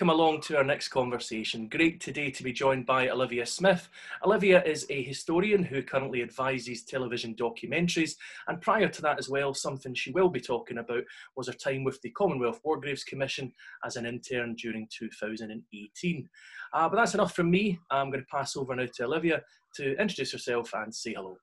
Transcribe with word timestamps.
welcome 0.00 0.18
along 0.18 0.40
to 0.40 0.56
our 0.56 0.64
next 0.64 0.88
conversation. 0.88 1.68
Great 1.68 2.00
today 2.00 2.30
to 2.30 2.42
be 2.42 2.54
joined 2.54 2.86
by 2.86 3.10
Olivia 3.10 3.44
Smith. 3.44 3.90
Olivia 4.24 4.64
is 4.64 4.86
a 4.88 5.02
historian 5.02 5.62
who 5.62 5.82
currently 5.82 6.22
advises 6.22 6.84
television 6.84 7.34
documentaries, 7.34 8.14
and 8.48 8.62
prior 8.62 8.88
to 8.88 9.02
that 9.02 9.18
as 9.18 9.28
well, 9.28 9.52
something 9.52 9.92
she 9.92 10.10
will 10.10 10.30
be 10.30 10.40
talking 10.40 10.78
about 10.78 11.02
was 11.36 11.48
her 11.48 11.52
time 11.52 11.84
with 11.84 12.00
the 12.00 12.08
Commonwealth 12.12 12.60
War 12.64 12.80
Graves 12.80 13.04
Commission 13.04 13.52
as 13.84 13.96
an 13.96 14.06
intern 14.06 14.54
during 14.54 14.88
2018. 14.90 16.28
Uh, 16.72 16.88
but 16.88 16.96
that's 16.96 17.12
enough 17.12 17.34
from 17.34 17.50
me. 17.50 17.78
I'm 17.90 18.10
going 18.10 18.24
to 18.24 18.34
pass 18.34 18.56
over 18.56 18.74
now 18.74 18.86
to 18.86 19.04
Olivia 19.04 19.42
to 19.74 20.00
introduce 20.00 20.32
herself 20.32 20.72
and 20.72 20.94
say 20.94 21.12
hello. 21.12 21.36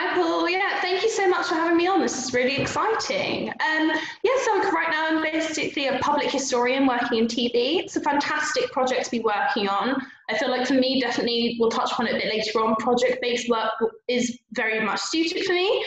Hi, 0.00 0.14
Paul. 0.14 0.48
Yeah, 0.48 0.80
thank 0.80 1.02
you 1.02 1.10
so 1.10 1.28
much 1.28 1.48
for 1.48 1.56
having 1.56 1.76
me 1.76 1.88
on. 1.88 2.00
This 2.00 2.24
is 2.24 2.32
really 2.32 2.54
exciting. 2.54 3.48
Um, 3.48 3.90
yeah, 4.22 4.32
so 4.44 4.70
right 4.70 4.86
now 4.92 5.08
I'm 5.08 5.20
basically 5.20 5.88
a 5.88 5.98
public 5.98 6.30
historian 6.30 6.86
working 6.86 7.18
in 7.18 7.26
TV. 7.26 7.80
It's 7.80 7.96
a 7.96 8.00
fantastic 8.00 8.70
project 8.70 9.06
to 9.06 9.10
be 9.10 9.18
working 9.18 9.68
on. 9.68 10.00
I 10.30 10.38
feel 10.38 10.50
like 10.50 10.68
for 10.68 10.74
me, 10.74 11.00
definitely, 11.00 11.56
we'll 11.58 11.72
touch 11.72 11.90
on 11.98 12.06
it 12.06 12.14
a 12.14 12.14
bit 12.14 12.32
later 12.32 12.60
on, 12.60 12.76
project-based 12.76 13.48
work 13.48 13.72
is 14.06 14.38
very 14.52 14.78
much 14.78 15.00
suited 15.00 15.44
for 15.44 15.52
me. 15.52 15.84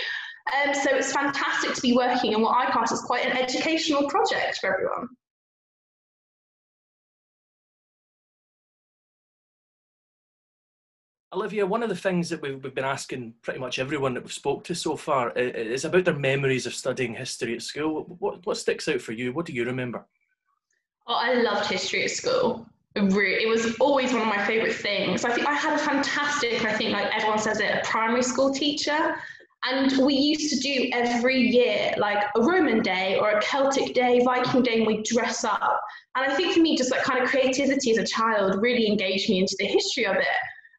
Um, 0.57 0.73
so 0.73 0.93
it's 0.93 1.13
fantastic 1.13 1.73
to 1.75 1.81
be 1.81 1.95
working 1.95 2.35
on 2.35 2.41
what 2.41 2.57
I 2.57 2.69
class 2.69 2.91
as 2.91 2.99
quite 2.99 3.25
an 3.25 3.37
educational 3.37 4.09
project 4.09 4.57
for 4.59 4.73
everyone. 4.73 5.07
Olivia, 11.33 11.65
one 11.65 11.81
of 11.81 11.87
the 11.87 11.95
things 11.95 12.29
that 12.29 12.41
we've, 12.41 12.61
we've 12.61 12.75
been 12.75 12.83
asking 12.83 13.33
pretty 13.41 13.59
much 13.59 13.79
everyone 13.79 14.13
that 14.13 14.23
we've 14.23 14.33
spoke 14.33 14.65
to 14.65 14.75
so 14.75 14.97
far 14.97 15.31
is 15.31 15.85
about 15.85 16.03
their 16.03 16.17
memories 16.17 16.65
of 16.65 16.73
studying 16.73 17.13
history 17.13 17.55
at 17.55 17.61
school. 17.61 18.03
What, 18.19 18.45
what 18.45 18.57
sticks 18.57 18.89
out 18.89 19.01
for 19.01 19.13
you? 19.13 19.31
What 19.31 19.45
do 19.45 19.53
you 19.53 19.63
remember? 19.63 20.05
Oh, 21.07 21.13
I 21.13 21.35
loved 21.35 21.69
history 21.69 22.03
at 22.03 22.11
school. 22.11 22.65
It 22.95 23.47
was 23.47 23.77
always 23.79 24.11
one 24.11 24.23
of 24.23 24.27
my 24.27 24.45
favourite 24.45 24.75
things. 24.75 25.23
I 25.23 25.33
think 25.33 25.47
I 25.47 25.53
had 25.53 25.79
a 25.79 25.83
fantastic, 25.83 26.65
I 26.65 26.73
think 26.73 26.91
like 26.91 27.09
everyone 27.15 27.39
says 27.39 27.61
it, 27.61 27.71
a 27.71 27.81
primary 27.85 28.23
school 28.23 28.53
teacher. 28.53 29.15
And 29.63 30.05
we 30.05 30.15
used 30.15 30.49
to 30.53 30.59
do 30.59 30.89
every 30.91 31.39
year 31.39 31.93
like 31.97 32.25
a 32.35 32.41
Roman 32.41 32.81
day 32.81 33.17
or 33.17 33.29
a 33.29 33.41
Celtic 33.41 33.93
day, 33.93 34.19
Viking 34.25 34.63
day, 34.63 34.79
and 34.79 34.87
we 34.87 35.03
dress 35.03 35.45
up. 35.45 35.79
And 36.15 36.29
I 36.29 36.35
think 36.35 36.55
for 36.55 36.59
me, 36.59 36.75
just 36.75 36.89
that 36.89 37.03
kind 37.03 37.23
of 37.23 37.29
creativity 37.29 37.91
as 37.91 37.99
a 37.99 38.05
child 38.05 38.61
really 38.61 38.87
engaged 38.87 39.29
me 39.29 39.39
into 39.39 39.55
the 39.59 39.65
history 39.65 40.05
of 40.05 40.17
it. 40.17 40.25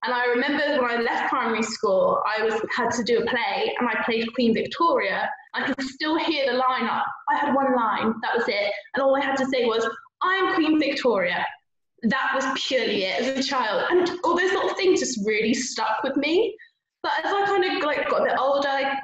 And 0.05 0.13
I 0.13 0.27
remember 0.27 0.83
when 0.83 0.91
I 0.91 1.01
left 1.01 1.29
primary 1.29 1.63
school, 1.63 2.21
I 2.27 2.43
was 2.43 2.61
had 2.77 2.91
to 2.93 3.05
do 3.05 3.19
a 3.19 3.27
play, 3.27 3.75
and 3.79 3.89
I 3.89 4.03
played 4.05 4.33
Queen 4.35 4.53
Victoria. 4.53 5.31
I 5.55 5.67
could 5.67 5.81
still 5.85 6.19
hear 6.19 6.51
the 6.51 6.59
line. 6.59 6.87
Up. 6.87 7.07
I 7.31 7.37
had 7.37 7.55
one 7.55 7.77
line, 7.77 8.15
that 8.23 8.37
was 8.37 8.49
it, 8.49 8.73
and 8.95 9.03
all 9.03 9.17
I 9.17 9.21
had 9.21 9.37
to 9.37 9.47
say 9.47 9.65
was, 9.65 9.89
"I'm 10.23 10.55
Queen 10.55 10.81
Victoria." 10.81 11.47
That 12.03 12.33
was 12.35 12.45
purely 12.67 13.05
it 13.05 13.21
as 13.21 13.39
a 13.39 13.49
child, 13.49 13.85
and 13.91 14.19
all 14.25 14.37
those 14.37 14.53
little 14.53 14.75
things 14.75 14.99
just 14.99 15.25
really 15.25 15.55
stuck 15.55 16.03
with 16.03 16.17
me. 16.17 16.57
But 17.05 17.13
as 17.25 17.33
I 17.33 17.45
kind 17.47 17.65
of 17.65 17.85
like 17.85 18.09
got 18.09 18.23
a 18.23 18.25
bit 18.25 18.39
older, 18.39 18.99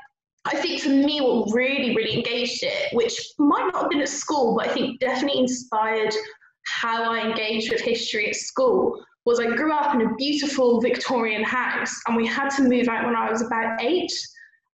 I, 0.44 0.56
think 0.56 0.80
for 0.80 0.88
me, 0.88 1.20
what 1.20 1.52
really, 1.52 1.94
really 1.94 2.16
engaged 2.16 2.62
it, 2.62 2.92
which 2.92 3.20
might 3.38 3.70
not 3.72 3.82
have 3.82 3.91
been 3.91 4.00
at 4.00 4.08
school, 4.08 4.56
but 4.56 4.69
I 4.69 4.72
think 4.72 4.98
definitely 5.00 5.41
inspired 5.41 6.14
how 6.64 7.12
I 7.12 7.20
engaged 7.20 7.72
with 7.72 7.80
history 7.80 8.28
at 8.28 8.36
school, 8.36 9.04
was 9.28 9.38
I 9.38 9.54
grew 9.54 9.74
up 9.74 9.94
in 9.94 10.00
a 10.00 10.14
beautiful 10.14 10.80
Victorian 10.80 11.44
house 11.44 11.94
and 12.06 12.16
we 12.16 12.26
had 12.26 12.48
to 12.56 12.62
move 12.62 12.88
out 12.88 13.04
when 13.04 13.14
I 13.14 13.30
was 13.30 13.42
about 13.42 13.78
eight. 13.82 14.10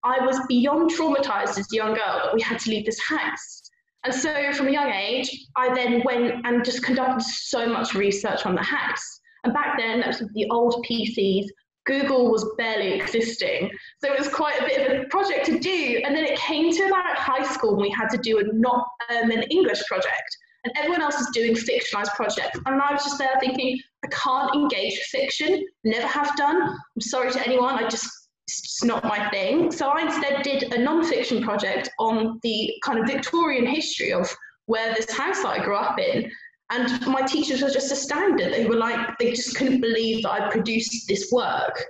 I 0.04 0.24
was 0.24 0.40
beyond 0.48 0.92
traumatized 0.92 1.58
as 1.58 1.68
a 1.74 1.76
young 1.76 1.96
girl 1.96 2.22
that 2.24 2.36
we 2.36 2.40
had 2.40 2.60
to 2.60 2.70
leave 2.70 2.86
this 2.86 3.02
house. 3.02 3.64
And 4.04 4.14
so 4.14 4.54
from 4.54 4.68
a 4.68 4.72
young 4.72 4.92
age, 4.92 5.48
I 5.58 5.74
then 5.74 6.04
went 6.06 6.46
and 6.46 6.64
just 6.64 6.84
conducted 6.84 7.26
so 7.26 7.66
much 7.68 7.96
research 7.96 8.46
on 8.46 8.54
the 8.54 8.62
house. 8.62 9.20
And 9.44 9.54
back 9.54 9.76
then, 9.80 10.02
that 10.02 10.10
was 10.10 10.20
the 10.20 10.48
old 10.52 10.86
PCs. 10.88 11.48
Google 11.88 12.32
was 12.32 12.46
barely 12.56 12.94
existing. 12.94 13.72
So 14.04 14.14
it 14.14 14.20
was 14.20 14.28
quite 14.28 14.62
a 14.62 14.66
bit 14.66 14.92
of 14.92 15.02
a 15.02 15.06
project 15.06 15.48
to 15.48 15.58
do. 15.58 16.00
And 16.06 16.16
then 16.16 16.26
it 16.26 16.38
came 16.38 16.72
to 16.72 16.84
about 16.84 17.18
high 17.18 17.44
school 17.44 17.72
and 17.72 17.82
we 17.82 17.90
had 17.90 18.10
to 18.10 18.18
do 18.18 18.38
a 18.38 18.44
not 18.54 18.86
um, 19.10 19.32
an 19.32 19.42
English 19.50 19.84
project 19.88 20.38
and 20.64 20.74
everyone 20.78 21.02
else 21.02 21.20
is 21.20 21.30
doing 21.34 21.54
fictionalized 21.54 22.14
projects. 22.16 22.60
And 22.66 22.82
I 22.82 22.94
was 22.94 23.04
just 23.04 23.18
there 23.18 23.36
thinking, 23.40 23.80
I 24.04 24.08
can't 24.08 24.54
engage 24.56 24.98
fiction, 25.12 25.66
never 25.84 26.08
have 26.08 26.36
done. 26.36 26.62
I'm 26.62 27.02
sorry 27.02 27.32
to 27.32 27.46
anyone, 27.46 27.76
I 27.76 27.88
just 27.88 28.10
it's 28.48 28.84
not 28.84 29.04
my 29.04 29.30
thing. 29.30 29.72
So 29.72 29.88
I 29.88 30.02
instead 30.02 30.44
did 30.44 30.74
a 30.74 30.78
non-fiction 30.78 31.44
project 31.44 31.90
on 32.00 32.40
the 32.44 32.74
kind 32.84 33.00
of 33.00 33.08
Victorian 33.08 33.66
history 33.66 34.12
of 34.12 34.30
where 34.66 34.94
this 34.94 35.12
house 35.12 35.42
that 35.44 35.60
I 35.60 35.64
grew 35.64 35.76
up 35.76 35.98
in. 36.00 36.30
And 36.72 37.06
my 37.08 37.22
teachers 37.22 37.62
were 37.62 37.70
just 37.70 37.92
astounded. 37.92 38.54
They 38.54 38.66
were 38.66 38.76
like, 38.76 39.18
they 39.20 39.32
just 39.32 39.56
couldn't 39.56 39.82
believe 39.82 40.24
that 40.24 40.32
I 40.32 40.50
produced 40.50 41.08
this 41.08 41.30
work. 41.32 41.86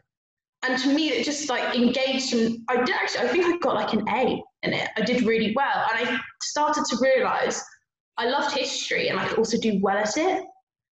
And 0.63 0.81
to 0.81 0.93
me, 0.93 1.09
it 1.09 1.25
just 1.25 1.49
like 1.49 1.75
engaged, 1.75 2.33
and 2.33 2.59
I 2.69 2.83
did 2.83 2.95
actually, 2.95 3.27
I 3.27 3.27
think 3.27 3.45
I 3.45 3.57
got 3.57 3.75
like 3.75 3.93
an 3.93 4.07
A 4.09 4.41
in 4.63 4.73
it. 4.73 4.89
I 4.95 5.01
did 5.01 5.23
really 5.23 5.53
well. 5.55 5.87
And 5.91 6.07
I 6.07 6.19
started 6.41 6.85
to 6.85 6.97
realize 7.01 7.63
I 8.17 8.29
loved 8.29 8.55
history 8.55 9.09
and 9.09 9.19
I 9.19 9.27
could 9.27 9.37
also 9.37 9.57
do 9.57 9.79
well 9.81 9.97
at 9.97 10.17
it. 10.17 10.43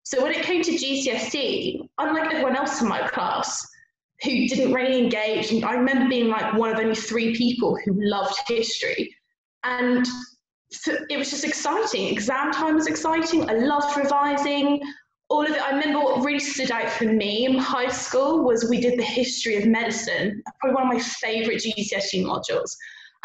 So 0.04 0.22
when 0.22 0.32
it 0.32 0.44
came 0.44 0.64
to 0.64 0.72
GCSE, 0.72 1.88
unlike 2.00 2.34
everyone 2.34 2.56
else 2.56 2.82
in 2.82 2.88
my 2.88 3.08
class 3.08 3.66
who 4.24 4.48
didn't 4.48 4.74
really 4.74 4.98
engage, 4.98 5.52
and 5.52 5.64
I 5.64 5.74
remember 5.74 6.10
being 6.10 6.28
like 6.30 6.54
one 6.54 6.72
of 6.72 6.80
only 6.80 6.96
three 6.96 7.36
people 7.36 7.78
who 7.86 7.94
loved 7.98 8.36
history. 8.48 9.16
And 9.64 10.06
so 10.72 10.98
it 11.10 11.18
was 11.18 11.30
just 11.30 11.44
exciting. 11.44 12.08
Exam 12.08 12.52
time 12.52 12.76
was 12.76 12.88
exciting. 12.88 13.50
I 13.50 13.54
loved 13.54 13.96
revising. 13.98 14.82
All 15.30 15.46
of 15.46 15.52
it. 15.52 15.62
I 15.62 15.72
remember 15.72 16.00
what 16.00 16.26
really 16.26 16.40
stood 16.40 16.72
out 16.72 16.90
for 16.90 17.06
me 17.06 17.46
in 17.46 17.58
high 17.58 17.90
school 17.90 18.44
was 18.44 18.70
we 18.70 18.82
did 18.82 19.00
the 19.00 19.04
history 19.04 19.56
of 19.56 19.66
medicine, 19.66 20.42
probably 20.60 20.76
one 20.76 20.88
of 20.88 20.94
my 20.94 21.00
favourite 21.00 21.62
GCSE 21.62 22.24
modules. 22.26 22.76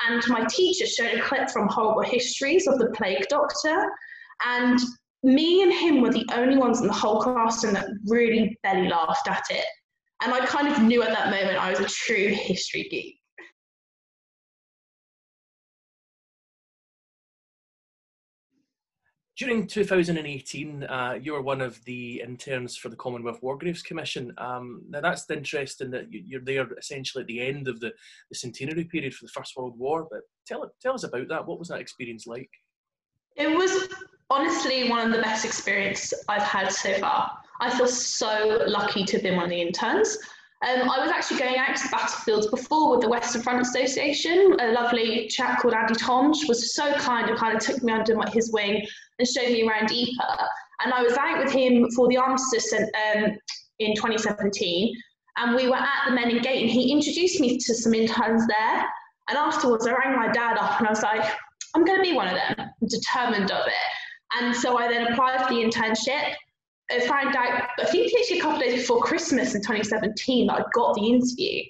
And 0.09 0.23
my 0.29 0.45
teacher 0.51 0.87
showed 0.87 1.15
a 1.15 1.23
clip 1.23 1.51
from 1.51 1.69
Horrible 1.69 2.03
Histories 2.03 2.67
of 2.67 2.79
the 2.79 2.91
Plague 2.91 3.27
Doctor. 3.29 3.91
And 4.45 4.79
me 5.23 5.63
and 5.63 5.73
him 5.73 6.01
were 6.01 6.13
the 6.13 6.27
only 6.33 6.57
ones 6.57 6.81
in 6.81 6.87
the 6.87 6.93
whole 6.93 7.21
classroom 7.21 7.75
that 7.75 7.89
really 8.07 8.57
belly 8.63 8.89
laughed 8.89 9.29
at 9.29 9.45
it. 9.51 9.65
And 10.23 10.33
I 10.33 10.45
kind 10.47 10.69
of 10.69 10.83
knew 10.83 11.03
at 11.03 11.11
that 11.11 11.31
moment 11.31 11.59
I 11.59 11.71
was 11.71 11.81
a 11.81 11.87
true 11.87 12.29
history 12.29 12.89
geek. 12.91 13.17
During 19.37 19.67
2018, 19.67 20.85
uh, 20.85 21.19
you 21.21 21.35
were 21.35 21.43
one 21.43 21.61
of 21.61 21.85
the 21.85 22.23
interns 22.23 22.75
for 22.75 22.89
the 22.89 22.97
Commonwealth 22.97 23.43
War 23.43 23.59
Graves 23.59 23.83
Commission. 23.83 24.33
Um, 24.39 24.81
now, 24.89 25.03
that's 25.03 25.29
interesting 25.29 25.91
that 25.91 26.07
you're 26.11 26.41
there 26.41 26.67
essentially 26.79 27.21
at 27.21 27.29
the 27.29 27.43
end 27.43 27.69
of 27.69 27.79
the, 27.81 27.93
the 28.31 28.35
centenary 28.35 28.85
period 28.85 29.13
for 29.13 29.27
the 29.27 29.33
First 29.33 29.55
World 29.55 29.79
War. 29.79 30.09
But 30.11 30.21
tell, 30.47 30.71
tell 30.81 30.95
us 30.95 31.05
about 31.05 31.29
that. 31.29 31.47
What 31.47 31.59
was 31.59 31.69
that 31.69 31.81
experience 31.81 32.27
like? 32.27 32.49
It 33.37 33.55
was 33.55 33.89
honestly 34.31 34.89
one 34.89 35.07
of 35.07 35.15
the 35.15 35.23
best 35.23 35.45
experiences 35.45 36.25
I've 36.31 36.43
had 36.43 36.73
so 36.73 36.95
far. 36.95 37.31
I 37.61 37.77
feel 37.77 37.87
so 37.87 38.63
lucky 38.67 39.05
to 39.05 39.17
have 39.17 39.23
been 39.23 39.37
one 39.37 39.45
of 39.45 39.51
the 39.51 39.61
interns. 39.61 40.17
Um, 40.63 40.89
I 40.89 40.99
was 41.01 41.11
actually 41.11 41.39
going 41.39 41.57
out 41.57 41.77
to 41.77 41.83
the 41.83 41.89
battlefields 41.91 42.47
before 42.47 42.93
with 42.93 43.03
the 43.03 43.09
Western 43.09 43.43
Front 43.43 43.61
Association. 43.61 44.57
A 44.59 44.73
lovely 44.73 45.29
chap 45.29 45.61
called 45.61 45.75
Andy 45.75 45.95
Tonge 45.95 46.49
was 46.49 46.75
so 46.75 46.95
kind 46.95 47.29
and 47.29 47.39
kind 47.39 47.55
of 47.55 47.63
took 47.63 47.83
me 47.83 47.93
under 47.93 48.19
his 48.31 48.51
wing 48.53 48.87
and 49.19 49.29
showed 49.29 49.51
me 49.51 49.69
around 49.69 49.91
Ypres. 49.91 50.49
And 50.83 50.95
I 50.95 51.03
was 51.03 51.17
out 51.17 51.45
with 51.45 51.53
him 51.53 51.91
for 51.91 52.09
the 52.09 52.17
armistice 52.17 52.73
um, 52.73 53.37
in 53.81 53.95
2017. 53.95 54.95
And 55.37 55.55
we 55.55 55.69
were 55.69 55.77
at 55.77 56.07
the 56.07 56.13
Menin 56.13 56.41
Gate 56.41 56.63
and 56.63 56.71
he 56.71 56.91
introduced 56.91 57.39
me 57.39 57.59
to 57.59 57.75
some 57.75 57.93
interns 57.93 58.47
there. 58.47 58.87
And 59.29 59.37
afterwards, 59.37 59.87
I 59.87 59.93
rang 59.93 60.17
my 60.17 60.29
dad 60.33 60.57
up 60.57 60.79
and 60.79 60.87
I 60.87 60.91
was 60.91 61.03
like, 61.03 61.25
I'm 61.75 61.85
going 61.85 61.99
to 61.99 62.03
be 62.03 62.15
one 62.15 62.29
of 62.29 62.35
them, 62.35 62.55
I'm 62.59 62.89
determined 62.89 63.51
of 63.51 63.67
it. 63.67 64.41
And 64.41 64.57
so 64.57 64.79
I 64.79 64.89
then 64.89 65.13
applied 65.13 65.47
for 65.47 65.55
the 65.55 65.61
internship. 65.61 66.35
I 66.91 67.01
found 67.01 67.35
out, 67.35 67.69
I 67.81 67.85
think 67.87 68.13
actually 68.19 68.39
a 68.39 68.43
couple 68.43 68.59
of 68.59 68.63
days 68.63 68.81
before 68.81 69.01
Christmas 69.01 69.55
in 69.55 69.61
2017, 69.61 70.47
that 70.47 70.61
I 70.61 70.65
got 70.75 70.95
the 70.95 71.07
interview. 71.07 71.63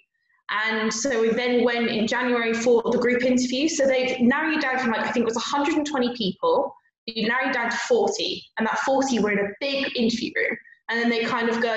And 0.50 0.92
so 0.92 1.20
we 1.20 1.30
then 1.30 1.64
went 1.64 1.88
in 1.88 2.06
January 2.06 2.54
for 2.54 2.82
the 2.90 2.98
group 2.98 3.24
interview. 3.24 3.68
So 3.68 3.86
they've 3.86 4.20
narrowed 4.20 4.60
down 4.60 4.78
from 4.78 4.90
like, 4.90 5.00
I 5.00 5.10
think 5.10 5.24
it 5.24 5.24
was 5.24 5.34
120 5.34 6.14
people 6.16 6.72
you 7.06 7.28
narrow 7.28 7.52
down 7.52 7.70
to 7.70 7.76
40, 7.76 8.42
and 8.58 8.66
that 8.66 8.78
40 8.80 9.20
were 9.20 9.30
in 9.30 9.38
a 9.38 9.50
big 9.60 9.96
interview 9.96 10.32
room. 10.36 10.56
And 10.88 11.00
then 11.00 11.08
they 11.08 11.24
kind 11.24 11.48
of 11.48 11.62
go, 11.62 11.76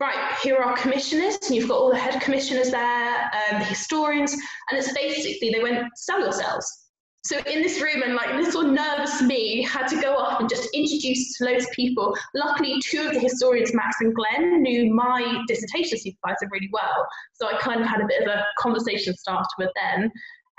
right, 0.00 0.36
here 0.42 0.56
are 0.56 0.76
commissioners, 0.76 1.38
and 1.46 1.54
you've 1.54 1.68
got 1.68 1.78
all 1.78 1.90
the 1.90 1.98
head 1.98 2.20
commissioners 2.20 2.70
there, 2.70 3.24
um, 3.24 3.60
the 3.60 3.64
historians, 3.64 4.32
and 4.32 4.78
it's 4.78 4.92
basically 4.92 5.50
they 5.50 5.62
went, 5.62 5.86
sell 5.96 6.20
yourselves. 6.20 6.85
So 7.26 7.38
in 7.38 7.60
this 7.60 7.82
room, 7.82 8.04
and 8.04 8.14
like 8.14 8.32
little 8.36 8.62
nervous 8.62 9.20
me 9.20 9.60
had 9.60 9.88
to 9.88 10.00
go 10.00 10.14
off 10.14 10.38
and 10.38 10.48
just 10.48 10.68
introduce 10.72 11.40
loads 11.40 11.64
of 11.64 11.72
people. 11.72 12.16
Luckily, 12.36 12.80
two 12.84 13.04
of 13.04 13.14
the 13.14 13.18
historians, 13.18 13.74
Max 13.74 13.96
and 14.00 14.14
Glenn, 14.14 14.62
knew 14.62 14.94
my 14.94 15.42
dissertation 15.48 15.98
supervisor 15.98 16.48
really 16.52 16.70
well. 16.72 17.04
So 17.32 17.48
I 17.48 17.58
kind 17.58 17.80
of 17.80 17.88
had 17.88 18.00
a 18.00 18.06
bit 18.06 18.22
of 18.22 18.28
a 18.28 18.44
conversation 18.60 19.12
started 19.16 19.48
with 19.58 19.70
them. 19.74 20.08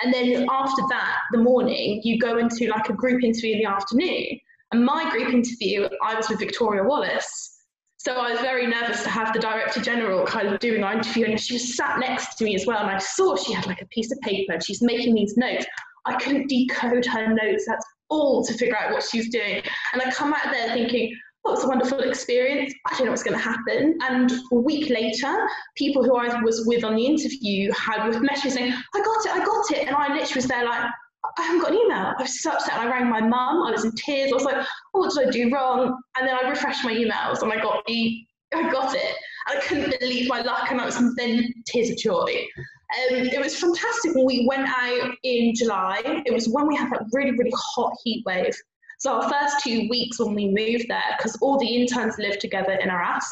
And 0.01 0.13
then 0.13 0.45
after 0.51 0.81
that, 0.89 1.19
the 1.31 1.37
morning, 1.37 2.01
you 2.03 2.19
go 2.19 2.37
into 2.37 2.67
like 2.67 2.89
a 2.89 2.93
group 2.93 3.23
interview 3.23 3.53
in 3.53 3.59
the 3.59 3.69
afternoon. 3.69 4.37
And 4.73 4.83
my 4.83 5.09
group 5.09 5.33
interview, 5.33 5.87
I 6.03 6.15
was 6.15 6.27
with 6.27 6.39
Victoria 6.39 6.83
Wallace. 6.83 7.61
So 7.95 8.13
I 8.13 8.31
was 8.31 8.41
very 8.41 8.67
nervous 8.67 9.03
to 9.03 9.09
have 9.09 9.31
the 9.31 9.39
Director 9.39 9.81
General 9.81 10.25
kind 10.25 10.49
of 10.49 10.59
doing 10.59 10.83
our 10.83 10.93
interview, 10.93 11.27
and 11.27 11.39
she 11.39 11.53
was 11.53 11.77
sat 11.77 11.99
next 11.99 12.35
to 12.39 12.43
me 12.43 12.55
as 12.55 12.65
well. 12.65 12.79
And 12.79 12.89
I 12.89 12.97
saw 12.97 13.37
she 13.37 13.53
had 13.53 13.65
like 13.67 13.81
a 13.81 13.87
piece 13.87 14.11
of 14.11 14.19
paper 14.19 14.51
and 14.51 14.63
she's 14.63 14.81
making 14.81 15.15
these 15.15 15.37
notes. 15.37 15.65
I 16.07 16.15
couldn't 16.15 16.47
decode 16.47 17.05
her 17.05 17.33
notes. 17.33 17.65
That's 17.67 17.85
all 18.09 18.45
to 18.45 18.53
figure 18.53 18.77
out 18.77 18.91
what 18.91 19.03
she's 19.03 19.29
doing. 19.29 19.61
And 19.93 20.01
I 20.01 20.11
come 20.11 20.33
out 20.33 20.51
there 20.51 20.73
thinking, 20.73 21.15
oh, 21.45 21.53
it's 21.53 21.63
a 21.63 21.67
wonderful 21.67 21.99
experience. 21.99 22.73
I 22.85 22.95
don't 22.95 23.05
know 23.05 23.11
what's 23.11 23.23
going 23.23 23.37
to 23.37 23.43
happen. 23.43 23.97
And 24.01 24.31
a 24.51 24.55
week 24.55 24.89
later, 24.89 25.47
people 25.75 26.03
who 26.03 26.15
I 26.17 26.41
was 26.41 26.65
with 26.65 26.83
on 26.83 26.95
the 26.95 27.05
interview 27.05 27.71
had 27.71 28.07
with 28.07 28.21
messages 28.21 28.53
saying, 28.53 28.73
I 28.73 28.99
got 29.01 29.25
it, 29.25 29.31
I 29.31 29.45
got 29.45 29.71
it. 29.71 29.87
And 29.87 29.95
I 29.95 30.07
literally 30.07 30.35
was 30.35 30.47
there 30.47 30.65
like, 30.65 30.89
I 31.37 31.41
haven't 31.43 31.61
got 31.61 31.71
an 31.71 31.77
email. 31.77 32.13
I 32.17 32.21
was 32.21 32.41
so 32.41 32.51
upset. 32.51 32.73
I 32.79 32.89
rang 32.89 33.09
my 33.09 33.21
mum. 33.21 33.63
I 33.67 33.71
was 33.71 33.85
in 33.85 33.91
tears. 33.93 34.31
I 34.31 34.35
was 34.35 34.43
like, 34.43 34.65
oh, 34.93 34.99
what 34.99 35.13
did 35.13 35.27
I 35.27 35.31
do 35.31 35.53
wrong? 35.53 35.97
And 36.17 36.27
then 36.27 36.35
I 36.35 36.49
refreshed 36.49 36.83
my 36.83 36.93
emails 36.93 37.41
and 37.41 37.51
I 37.51 37.61
got 37.61 37.85
the, 37.85 38.25
I 38.53 38.71
got 38.71 38.95
it. 38.95 39.15
And 39.47 39.59
I 39.59 39.61
couldn't 39.61 39.99
believe 39.99 40.29
my 40.29 40.41
luck 40.41 40.71
and 40.71 40.79
I 40.79 40.85
was 40.85 40.97
then 41.15 41.53
tears 41.65 41.89
of 41.89 41.97
joy. 41.97 42.45
Um, 42.95 43.15
it 43.17 43.39
was 43.39 43.59
fantastic 43.59 44.13
we 44.15 44.45
went 44.47 44.67
out 44.69 45.11
in 45.23 45.53
July. 45.53 46.01
It 46.25 46.33
was 46.33 46.47
when 46.47 46.67
we 46.67 46.75
had 46.75 46.89
that 46.91 47.03
really, 47.11 47.31
really 47.31 47.53
hot 47.53 47.93
heat 48.03 48.23
wave. 48.25 48.55
So 48.99 49.11
our 49.11 49.29
first 49.29 49.63
two 49.63 49.87
weeks 49.89 50.19
when 50.19 50.33
we 50.33 50.47
moved 50.47 50.87
there, 50.87 51.03
because 51.17 51.37
all 51.41 51.59
the 51.59 51.67
interns 51.67 52.17
live 52.17 52.39
together 52.39 52.73
in 52.73 52.89
Arras 52.89 53.25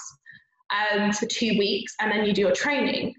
um, 0.93 1.11
for 1.13 1.25
two 1.25 1.57
weeks, 1.57 1.95
and 1.99 2.11
then 2.11 2.25
you 2.25 2.33
do 2.33 2.41
your 2.41 2.51
training. 2.51 3.15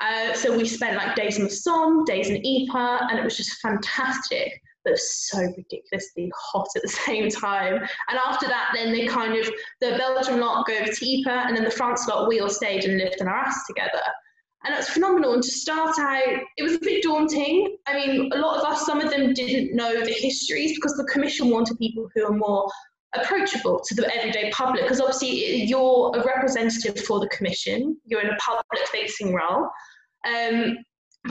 Uh, 0.00 0.32
so 0.34 0.56
we 0.56 0.66
spent 0.66 0.96
like 0.96 1.16
days 1.16 1.38
in 1.38 1.44
the 1.44 1.50
Somme, 1.50 2.04
days 2.04 2.28
in 2.28 2.36
Ypres, 2.44 3.08
and 3.10 3.18
it 3.18 3.24
was 3.24 3.36
just 3.36 3.60
fantastic. 3.60 4.60
But 4.84 4.98
so 4.98 5.38
ridiculously 5.38 6.30
hot 6.36 6.68
at 6.76 6.82
the 6.82 6.88
same 7.06 7.30
time. 7.30 7.76
And 7.76 8.18
after 8.26 8.46
that, 8.46 8.72
then 8.74 8.92
they 8.92 9.06
kind 9.06 9.36
of 9.36 9.46
the 9.80 9.96
Belgian 9.98 10.38
lot 10.38 10.66
go 10.66 10.76
over 10.76 10.92
to 10.92 11.20
Ypres, 11.20 11.44
and 11.46 11.56
then 11.56 11.64
the 11.64 11.70
France 11.70 12.06
lot 12.06 12.28
we 12.28 12.40
all 12.40 12.50
stayed 12.50 12.84
and 12.84 12.98
lived 12.98 13.16
in 13.20 13.26
Arras 13.26 13.56
together. 13.66 14.02
And 14.64 14.74
was 14.74 14.88
phenomenal. 14.88 15.34
And 15.34 15.42
to 15.42 15.50
start 15.50 15.98
out, 15.98 16.40
it 16.56 16.62
was 16.62 16.74
a 16.74 16.80
bit 16.80 17.02
daunting. 17.02 17.76
I 17.86 17.94
mean, 17.94 18.32
a 18.32 18.38
lot 18.38 18.58
of 18.58 18.64
us, 18.64 18.84
some 18.84 19.00
of 19.00 19.10
them 19.10 19.32
didn't 19.32 19.74
know 19.74 20.04
the 20.04 20.12
histories 20.12 20.74
because 20.74 20.96
the 20.96 21.04
commission 21.04 21.50
wanted 21.50 21.78
people 21.78 22.08
who 22.14 22.26
are 22.26 22.36
more 22.36 22.68
approachable 23.14 23.80
to 23.84 23.94
the 23.94 24.14
everyday 24.14 24.50
public 24.50 24.82
because 24.82 25.00
obviously 25.00 25.62
you're 25.64 26.12
a 26.14 26.26
representative 26.26 26.98
for 27.04 27.20
the 27.20 27.28
commission 27.28 27.96
you're 28.04 28.20
in 28.20 28.28
a 28.28 28.36
public 28.36 28.86
facing 28.92 29.34
role 29.34 29.68
um, 30.26 30.76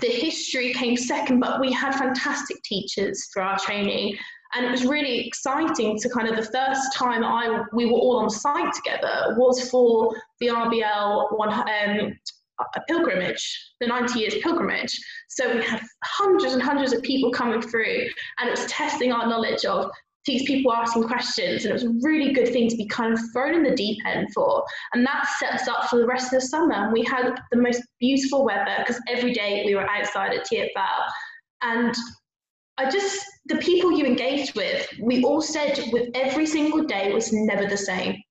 the 0.02 0.08
history 0.08 0.74
came 0.74 0.98
second 0.98 1.40
but 1.40 1.60
we 1.60 1.72
had 1.72 1.94
fantastic 1.94 2.58
teachers 2.64 3.30
for 3.32 3.44
our 3.44 3.60
training 3.60 4.16
and 4.56 4.66
it 4.66 4.72
was 4.72 4.86
really 4.86 5.28
exciting 5.28 6.00
to 6.00 6.10
kind 6.10 6.28
of 6.28 6.36
the 6.36 6.52
first 6.52 6.96
time 6.96 7.24
I 7.24 7.64
we 7.74 7.86
were 7.86 7.98
all 7.98 8.18
on 8.18 8.30
site 8.30 8.74
together 8.74 9.36
was 9.38 9.70
for 9.70 10.16
the 10.40 10.48
RBL 10.48 11.38
one 11.38 11.54
um, 11.54 12.18
a 12.59 12.81
pilgrimage, 12.88 13.74
the 13.80 13.88
90 13.88 14.19
years 14.19 14.36
pilgrimage. 14.42 15.00
So 15.30 15.56
we 15.56 15.63
had 15.63 15.81
hundreds 16.04 16.54
and 16.54 16.62
hundreds 16.62 16.94
of 16.94 17.01
people 17.04 17.31
coming 17.31 17.62
through, 17.62 18.07
and 18.39 18.48
it 18.48 18.51
was 18.51 18.65
testing 18.65 19.12
our 19.12 19.27
knowledge 19.27 19.65
of 19.65 19.89
these 20.25 20.44
people 20.44 20.74
asking 20.74 21.04
questions, 21.04 21.63
and 21.63 21.71
it 21.71 21.74
was 21.74 21.86
a 21.86 21.94
really 22.01 22.33
good 22.33 22.50
thing 22.50 22.68
to 22.69 22.75
be 22.75 22.86
kind 22.88 23.13
of 23.13 23.19
thrown 23.31 23.56
in 23.56 23.63
the 23.63 23.75
deep 23.75 23.98
end 24.06 24.27
for. 24.33 24.63
And 24.94 25.06
that 25.06 25.25
set 25.39 25.54
us 25.54 25.68
up 25.68 25.86
for 25.86 25.98
the 25.98 26.06
rest 26.06 26.33
of 26.33 26.42
the 26.42 26.48
summer. 26.48 26.92
We 26.92 27.04
had 27.04 27.33
the 27.51 27.57
most 27.57 27.81
beautiful 28.00 28.44
weather 28.44 28.75
because 28.80 29.01
every 29.07 29.33
day 29.33 29.63
we 29.65 29.75
were 29.75 29.89
outside 29.89 30.33
at 30.33 30.45
TFL. 30.45 31.09
And 31.62 31.95
I 32.77 32.89
just, 32.89 33.25
the 33.45 33.56
people 33.56 33.92
you 33.92 34.06
engaged 34.06 34.56
with, 34.56 34.88
we 35.01 35.24
all 35.24 35.42
said 35.42 35.81
with 35.92 36.09
every 36.13 36.45
single 36.45 36.83
day 36.83 37.13
was 37.13 37.31
never 37.31 37.65
the 37.65 37.77
same 37.77 38.21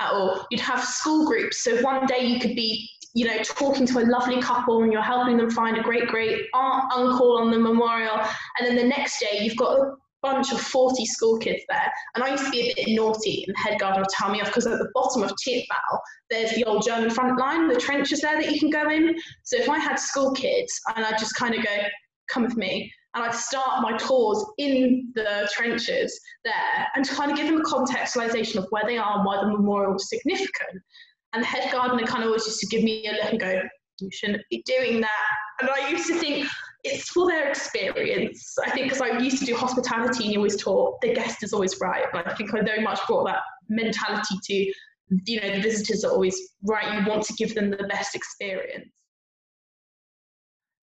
at 0.00 0.12
all. 0.12 0.46
You'd 0.50 0.60
have 0.60 0.84
school 0.84 1.26
groups. 1.26 1.62
So 1.62 1.80
one 1.82 2.06
day 2.06 2.24
you 2.24 2.40
could 2.40 2.54
be 2.54 2.88
you 3.14 3.24
know, 3.24 3.38
talking 3.42 3.86
to 3.86 3.98
a 3.98 4.04
lovely 4.04 4.40
couple 4.40 4.82
and 4.82 4.92
you're 4.92 5.02
helping 5.02 5.38
them 5.38 5.50
find 5.50 5.76
a 5.76 5.82
great, 5.82 6.06
great 6.06 6.46
aunt, 6.54 6.92
uncle 6.92 7.38
on 7.38 7.50
the 7.50 7.58
memorial. 7.58 8.20
And 8.58 8.66
then 8.66 8.76
the 8.76 8.84
next 8.84 9.18
day, 9.18 9.40
you've 9.40 9.56
got 9.56 9.78
a 9.78 9.94
bunch 10.22 10.52
of 10.52 10.60
40 10.60 11.04
school 11.06 11.38
kids 11.38 11.62
there. 11.68 11.92
And 12.14 12.22
I 12.22 12.30
used 12.30 12.44
to 12.44 12.50
be 12.50 12.70
a 12.70 12.74
bit 12.74 12.94
naughty, 12.94 13.44
and 13.46 13.56
the 13.56 13.58
head 13.58 13.80
gardener 13.80 14.02
would 14.02 14.10
tell 14.10 14.30
me 14.30 14.40
off 14.40 14.48
because 14.48 14.66
at 14.66 14.78
the 14.78 14.90
bottom 14.94 15.22
of 15.22 15.32
Thiepval, 15.44 15.98
there's 16.30 16.50
the 16.52 16.64
old 16.64 16.84
German 16.84 17.10
front 17.10 17.38
line, 17.38 17.68
the 17.68 17.76
trenches 17.76 18.20
there 18.20 18.40
that 18.40 18.52
you 18.52 18.60
can 18.60 18.70
go 18.70 18.88
in. 18.90 19.16
So 19.42 19.56
if 19.56 19.68
I 19.68 19.78
had 19.78 19.96
school 19.96 20.32
kids 20.32 20.80
and 20.94 21.04
I'd 21.04 21.18
just 21.18 21.34
kind 21.34 21.54
of 21.54 21.64
go, 21.64 21.76
come 22.30 22.44
with 22.44 22.56
me, 22.56 22.92
and 23.14 23.24
I'd 23.24 23.34
start 23.34 23.82
my 23.82 23.96
tours 23.96 24.44
in 24.58 25.10
the 25.14 25.48
trenches 25.52 26.18
there 26.44 26.86
and 26.94 27.04
to 27.04 27.14
kind 27.14 27.30
of 27.30 27.36
give 27.36 27.46
them 27.46 27.60
a 27.60 27.64
contextualization 27.64 28.56
of 28.56 28.66
where 28.70 28.84
they 28.84 28.98
are 28.98 29.16
and 29.16 29.24
why 29.24 29.40
the 29.40 29.48
memorial 29.48 29.92
was 29.92 30.08
significant. 30.08 30.82
And 31.32 31.42
the 31.42 31.46
head 31.46 31.70
gardener 31.72 32.06
kind 32.06 32.22
of 32.22 32.28
always 32.28 32.46
used 32.46 32.60
to 32.60 32.66
give 32.66 32.82
me 32.82 33.06
a 33.06 33.12
look 33.12 33.30
and 33.30 33.40
go, 33.40 33.62
you 34.00 34.10
shouldn't 34.12 34.42
be 34.50 34.62
doing 34.66 35.00
that. 35.00 35.26
And 35.60 35.70
I 35.70 35.88
used 35.88 36.06
to 36.08 36.14
think 36.14 36.46
it's 36.84 37.08
for 37.08 37.26
their 37.26 37.48
experience. 37.48 38.56
I 38.64 38.70
think 38.70 38.86
because 38.86 39.00
I 39.00 39.18
used 39.18 39.38
to 39.38 39.44
do 39.44 39.56
hospitality 39.56 40.24
and 40.24 40.32
you 40.32 40.38
always 40.38 40.62
taught 40.62 41.00
the 41.00 41.14
guest 41.14 41.42
is 41.42 41.52
always 41.52 41.78
right. 41.80 42.04
And 42.12 42.26
I 42.26 42.34
think 42.34 42.54
I 42.54 42.62
very 42.62 42.82
much 42.82 43.00
brought 43.06 43.26
that 43.26 43.40
mentality 43.68 44.36
to, 44.44 44.72
you 45.24 45.40
know, 45.40 45.56
the 45.56 45.60
visitors 45.60 46.04
are 46.04 46.12
always 46.12 46.38
right. 46.62 47.00
You 47.00 47.08
want 47.08 47.24
to 47.24 47.32
give 47.34 47.54
them 47.54 47.70
the 47.70 47.84
best 47.88 48.14
experience. 48.14 48.90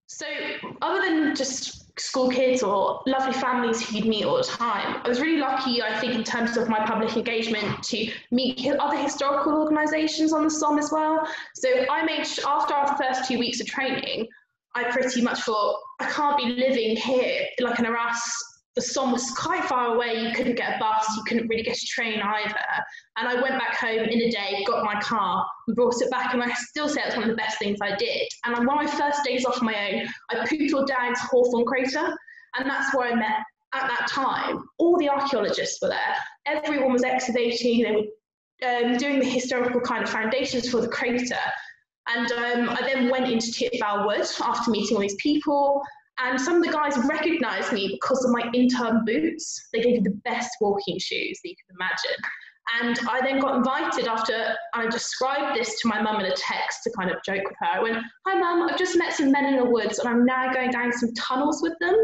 So, 0.07 0.25
other 0.81 1.01
than 1.01 1.35
just 1.35 1.84
school 1.97 2.29
kids 2.29 2.61
or 2.61 3.01
lovely 3.05 3.33
families 3.33 3.81
who 3.81 3.95
you'd 3.95 4.05
meet 4.05 4.25
all 4.25 4.37
the 4.37 4.43
time, 4.43 5.01
I 5.03 5.07
was 5.07 5.21
really 5.21 5.39
lucky, 5.39 5.81
I 5.81 5.99
think, 5.99 6.13
in 6.13 6.23
terms 6.23 6.57
of 6.57 6.67
my 6.67 6.85
public 6.85 7.15
engagement 7.15 7.83
to 7.83 8.11
meet 8.31 8.67
other 8.79 8.97
historical 8.97 9.53
organisations 9.53 10.33
on 10.33 10.43
the 10.43 10.49
Somme 10.49 10.77
as 10.77 10.91
well. 10.91 11.27
So, 11.55 11.85
I 11.89 12.03
made, 12.05 12.27
after 12.45 12.73
our 12.73 12.97
first 12.97 13.27
two 13.27 13.39
weeks 13.39 13.61
of 13.61 13.67
training, 13.67 14.27
I 14.75 14.91
pretty 14.91 15.21
much 15.21 15.41
thought, 15.41 15.79
I 15.99 16.09
can't 16.09 16.37
be 16.37 16.45
living 16.45 16.97
here 16.97 17.45
like 17.61 17.79
an 17.79 17.85
Arras 17.85 18.54
the 18.75 18.81
Somme 18.81 19.13
was 19.13 19.31
quite 19.31 19.63
far 19.65 19.95
away. 19.95 20.15
You 20.15 20.33
couldn't 20.33 20.55
get 20.55 20.75
a 20.75 20.79
bus. 20.79 21.05
You 21.15 21.23
couldn't 21.23 21.47
really 21.47 21.63
get 21.63 21.77
a 21.77 21.85
train 21.87 22.21
either. 22.21 22.55
And 23.17 23.27
I 23.27 23.41
went 23.41 23.57
back 23.57 23.75
home 23.77 23.99
in 23.99 24.21
a 24.21 24.29
day, 24.29 24.63
got 24.67 24.83
my 24.83 24.99
car, 24.99 25.45
and 25.67 25.75
brought 25.75 26.01
it 26.01 26.11
back. 26.11 26.33
And 26.33 26.43
I 26.43 26.51
still 26.53 26.89
say 26.89 27.01
it's 27.05 27.15
one 27.15 27.23
of 27.23 27.29
the 27.29 27.35
best 27.35 27.57
things 27.57 27.79
I 27.81 27.95
did. 27.95 28.27
And 28.43 28.55
on 28.55 28.65
one 28.65 28.79
of 28.79 28.85
my 28.85 28.99
first 28.99 29.23
days 29.23 29.45
off 29.45 29.61
my 29.61 29.91
own, 29.91 30.07
I 30.29 30.45
poodled 30.47 30.87
down 30.87 31.13
to 31.13 31.21
Hawthorn 31.21 31.65
Crater. 31.65 32.15
And 32.57 32.69
that's 32.69 32.93
where 32.93 33.11
I 33.11 33.15
met, 33.15 33.43
at 33.73 33.87
that 33.87 34.07
time, 34.09 34.63
all 34.77 34.97
the 34.97 35.09
archaeologists 35.09 35.81
were 35.81 35.89
there. 35.89 36.15
Everyone 36.45 36.93
was 36.93 37.03
excavating. 37.03 37.83
They 37.83 37.91
were 37.91 38.87
um, 38.87 38.97
doing 38.97 39.19
the 39.19 39.25
historical 39.25 39.81
kind 39.81 40.03
of 40.03 40.09
foundations 40.09 40.69
for 40.69 40.81
the 40.81 40.87
crater. 40.87 41.35
And 42.07 42.31
um, 42.31 42.69
I 42.69 42.81
then 42.81 43.09
went 43.09 43.29
into 43.29 43.47
Thiepval 43.47 44.05
Wood 44.05 44.25
after 44.41 44.71
meeting 44.71 44.95
all 44.95 45.01
these 45.01 45.15
people. 45.15 45.81
And 46.19 46.39
some 46.39 46.57
of 46.57 46.63
the 46.63 46.71
guys 46.71 46.97
recognized 46.97 47.73
me 47.73 47.89
because 47.91 48.23
of 48.23 48.31
my 48.31 48.49
intern 48.53 49.03
boots. 49.05 49.67
They 49.73 49.81
gave 49.81 49.93
me 49.95 49.99
the 49.99 50.21
best 50.23 50.49
walking 50.61 50.97
shoes 50.97 51.39
that 51.43 51.49
you 51.49 51.55
could 51.55 51.75
imagine. 51.75 52.21
And 52.81 52.99
I 53.09 53.21
then 53.21 53.39
got 53.39 53.57
invited 53.57 54.07
after 54.07 54.55
I 54.73 54.87
described 54.87 55.59
this 55.59 55.79
to 55.81 55.87
my 55.87 56.01
mum 56.01 56.19
in 56.19 56.25
a 56.25 56.35
text 56.35 56.79
to 56.83 56.91
kind 56.97 57.11
of 57.11 57.17
joke 57.23 57.43
with 57.43 57.55
her. 57.59 57.67
I 57.67 57.79
went, 57.79 57.97
Hi, 58.25 58.39
mum, 58.39 58.67
I've 58.67 58.77
just 58.77 58.97
met 58.97 59.13
some 59.13 59.31
men 59.31 59.45
in 59.45 59.57
the 59.57 59.69
woods 59.69 59.99
and 59.99 60.09
I'm 60.09 60.25
now 60.25 60.51
going 60.51 60.71
down 60.71 60.91
some 60.91 61.13
tunnels 61.13 61.61
with 61.61 61.73
them. 61.79 61.95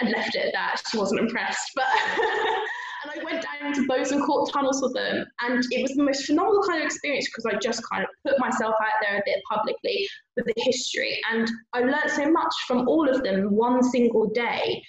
And 0.00 0.10
left 0.10 0.34
it 0.34 0.46
at 0.46 0.52
that. 0.54 0.82
She 0.90 0.98
wasn't 0.98 1.20
impressed. 1.20 1.70
But 1.76 1.84
and 3.02 3.20
I 3.20 3.24
went 3.24 3.44
down 3.60 3.72
to 3.74 3.86
Boson 3.86 4.22
Court 4.22 4.50
tunnels 4.52 4.82
with 4.82 4.94
them, 4.94 5.24
and 5.40 5.64
it 5.70 5.82
was 5.82 5.92
the 5.92 6.02
most 6.02 6.24
phenomenal 6.24 6.62
kind 6.62 6.80
of 6.80 6.86
experience 6.86 7.28
because 7.28 7.46
I 7.46 7.58
just 7.58 7.82
kind 7.90 8.04
of 8.04 8.10
put 8.26 8.38
myself 8.38 8.74
out 8.80 9.00
there 9.02 9.18
a 9.18 9.22
bit 9.24 9.40
publicly 9.50 10.08
with 10.36 10.46
the 10.46 10.54
history, 10.56 11.20
and 11.30 11.50
I 11.72 11.80
learned 11.80 12.10
so 12.10 12.30
much 12.30 12.54
from 12.66 12.88
all 12.88 13.08
of 13.08 13.22
them 13.22 13.54
one 13.54 13.82
single 13.82 14.28
day. 14.30 14.82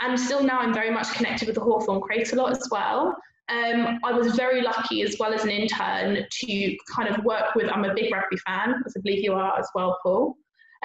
And 0.00 0.18
still 0.18 0.44
now 0.44 0.60
I'm 0.60 0.72
very 0.72 0.90
much 0.90 1.12
connected 1.14 1.48
with 1.48 1.56
the 1.56 1.60
Hawthorn 1.60 2.00
Crater 2.00 2.36
lot 2.36 2.52
as 2.52 2.68
well. 2.70 3.16
Um, 3.48 3.98
I 4.04 4.12
was 4.12 4.36
very 4.36 4.60
lucky 4.60 5.02
as 5.02 5.16
well 5.18 5.32
as 5.32 5.42
an 5.42 5.50
intern 5.50 6.24
to 6.30 6.76
kind 6.94 7.08
of 7.08 7.24
work 7.24 7.54
with, 7.56 7.68
I'm 7.68 7.84
a 7.84 7.94
big 7.94 8.12
rugby 8.12 8.36
fan, 8.46 8.74
as 8.86 8.94
I 8.96 9.00
believe 9.00 9.24
you 9.24 9.32
are 9.32 9.58
as 9.58 9.68
well, 9.74 9.98
Paul. 10.02 10.36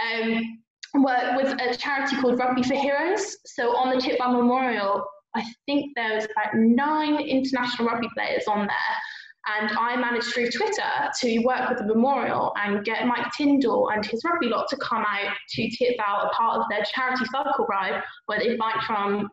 Um, 0.02 0.60
work 0.96 1.36
with 1.36 1.60
a 1.60 1.76
charity 1.76 2.16
called 2.18 2.40
Rugby 2.40 2.64
for 2.64 2.76
Heroes. 2.76 3.38
So 3.46 3.76
on 3.76 3.96
the 3.96 4.02
Thiepval 4.02 4.34
Memorial, 4.34 5.06
I 5.36 5.44
think 5.66 5.92
there 5.96 6.16
was 6.16 6.26
about 6.26 6.56
nine 6.56 7.20
international 7.20 7.88
rugby 7.88 8.10
players 8.16 8.44
on 8.48 8.68
there. 8.68 8.96
And 9.46 9.78
I 9.78 9.98
managed 9.98 10.28
through 10.28 10.52
Twitter 10.52 10.90
to 11.20 11.40
work 11.40 11.70
with 11.70 11.80
the 11.80 11.86
memorial 11.86 12.54
and 12.56 12.86
get 12.86 13.06
Mike 13.06 13.28
Tindall 13.38 13.90
and 13.90 14.06
his 14.06 14.24
rugby 14.24 14.48
lot 14.48 14.70
to 14.70 14.78
come 14.78 15.02
out 15.02 15.36
to 15.50 15.62
Thiepval, 15.64 16.26
a 16.26 16.30
part 16.30 16.60
of 16.60 16.66
their 16.70 16.84
charity 16.94 17.26
cycle 17.26 17.66
ride, 17.66 18.02
where 18.28 18.40
they 18.40 18.56
bike 18.56 18.82
from 18.88 19.30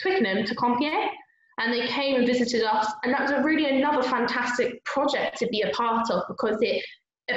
Twickenham 0.00 0.44
to 0.44 0.54
Compiègne. 0.54 1.08
And 1.58 1.72
they 1.72 1.86
came 1.88 2.16
and 2.16 2.26
visited 2.26 2.62
us. 2.62 2.86
And 3.02 3.12
that 3.12 3.22
was 3.22 3.44
really 3.44 3.78
another 3.78 4.02
fantastic 4.02 4.82
project 4.84 5.38
to 5.38 5.46
be 5.48 5.62
a 5.62 5.70
part 5.70 6.08
of 6.10 6.22
because 6.28 6.58
it 6.60 6.82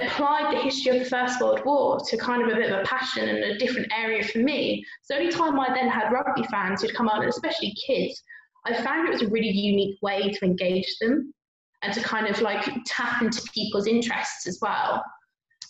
applied 0.03 0.53
the 0.53 0.61
history 0.61 0.97
of 0.97 1.03
the 1.03 1.09
First 1.09 1.41
World 1.41 1.61
War 1.65 1.99
to 1.99 2.17
kind 2.17 2.43
of 2.43 2.49
a 2.49 2.55
bit 2.55 2.71
of 2.71 2.79
a 2.79 2.83
passion 2.83 3.29
and 3.29 3.43
a 3.43 3.57
different 3.57 3.91
area 3.95 4.23
for 4.23 4.39
me. 4.39 4.85
So 5.03 5.15
any 5.15 5.29
time 5.29 5.59
I 5.59 5.73
then 5.73 5.89
had 5.89 6.11
rugby 6.11 6.43
fans 6.51 6.81
who'd 6.81 6.95
come 6.95 7.09
out, 7.09 7.21
and 7.21 7.29
especially 7.29 7.75
kids, 7.85 8.21
I 8.65 8.73
found 8.81 9.07
it 9.07 9.11
was 9.11 9.21
a 9.21 9.27
really 9.27 9.49
unique 9.49 9.97
way 10.01 10.31
to 10.31 10.45
engage 10.45 10.97
them 10.99 11.33
and 11.83 11.93
to 11.93 12.01
kind 12.01 12.27
of 12.27 12.41
like 12.41 12.67
tap 12.85 13.21
into 13.21 13.41
people's 13.53 13.87
interests 13.87 14.47
as 14.47 14.59
well. 14.61 15.03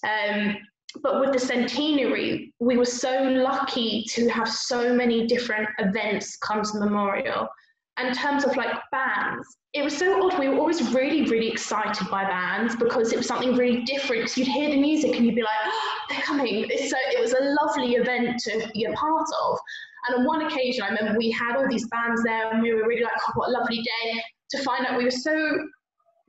Um, 0.04 0.56
but 1.02 1.20
with 1.20 1.34
the 1.34 1.40
centenary, 1.40 2.54
we 2.60 2.78
were 2.78 2.86
so 2.86 3.24
lucky 3.24 4.06
to 4.10 4.30
have 4.30 4.48
so 4.48 4.94
many 4.94 5.28
different 5.28 5.68
events 5.80 6.38
come 6.38 6.64
to 6.64 6.80
memorial. 6.80 7.50
In 7.98 8.14
terms 8.14 8.44
of 8.44 8.56
like 8.58 8.76
bands, 8.92 9.48
it 9.74 9.84
was 9.84 9.98
so 9.98 10.22
odd. 10.22 10.38
We 10.38 10.50
were 10.50 10.58
always 10.58 10.94
really, 10.94 11.30
really 11.30 11.50
excited 11.50 12.10
by 12.10 12.26
bands 12.26 12.76
because 12.76 13.14
it 13.14 13.18
was 13.18 13.28
something 13.28 13.56
really 13.56 13.84
different. 13.84 14.36
You'd 14.36 14.48
hear 14.48 14.70
the 14.70 14.78
music 14.78 15.16
and 15.16 15.26
you'd 15.26 15.36
be 15.36 15.42
like, 15.42 15.60
oh, 15.66 15.92
they're 16.10 16.22
coming. 16.22 16.66
So 16.70 16.98
it 17.12 17.22
was 17.22 17.34
a 17.34 17.56
lovely 17.62 17.96
event 17.96 18.40
to 18.40 18.70
be 18.74 18.84
a 18.84 18.92
part 18.94 19.28
of. 19.44 19.60
And 20.08 20.20
on 20.20 20.26
one 20.26 20.46
occasion, 20.46 20.84
I 20.84 20.90
remember 20.90 21.18
we 21.18 21.32
had 21.32 21.56
all 21.56 21.68
these 21.70 21.88
bands 21.88 22.22
there 22.24 22.52
and 22.52 22.62
we 22.62 22.74
were 22.74 22.86
really 22.86 23.04
like, 23.04 23.14
oh, 23.28 23.32
what 23.36 23.50
a 23.50 23.52
lovely 23.52 23.78
day 23.78 24.22
to 24.52 24.64
find 24.64 24.86
out 24.86 24.98
we 24.98 25.06
were 25.06 25.12
so 25.12 25.58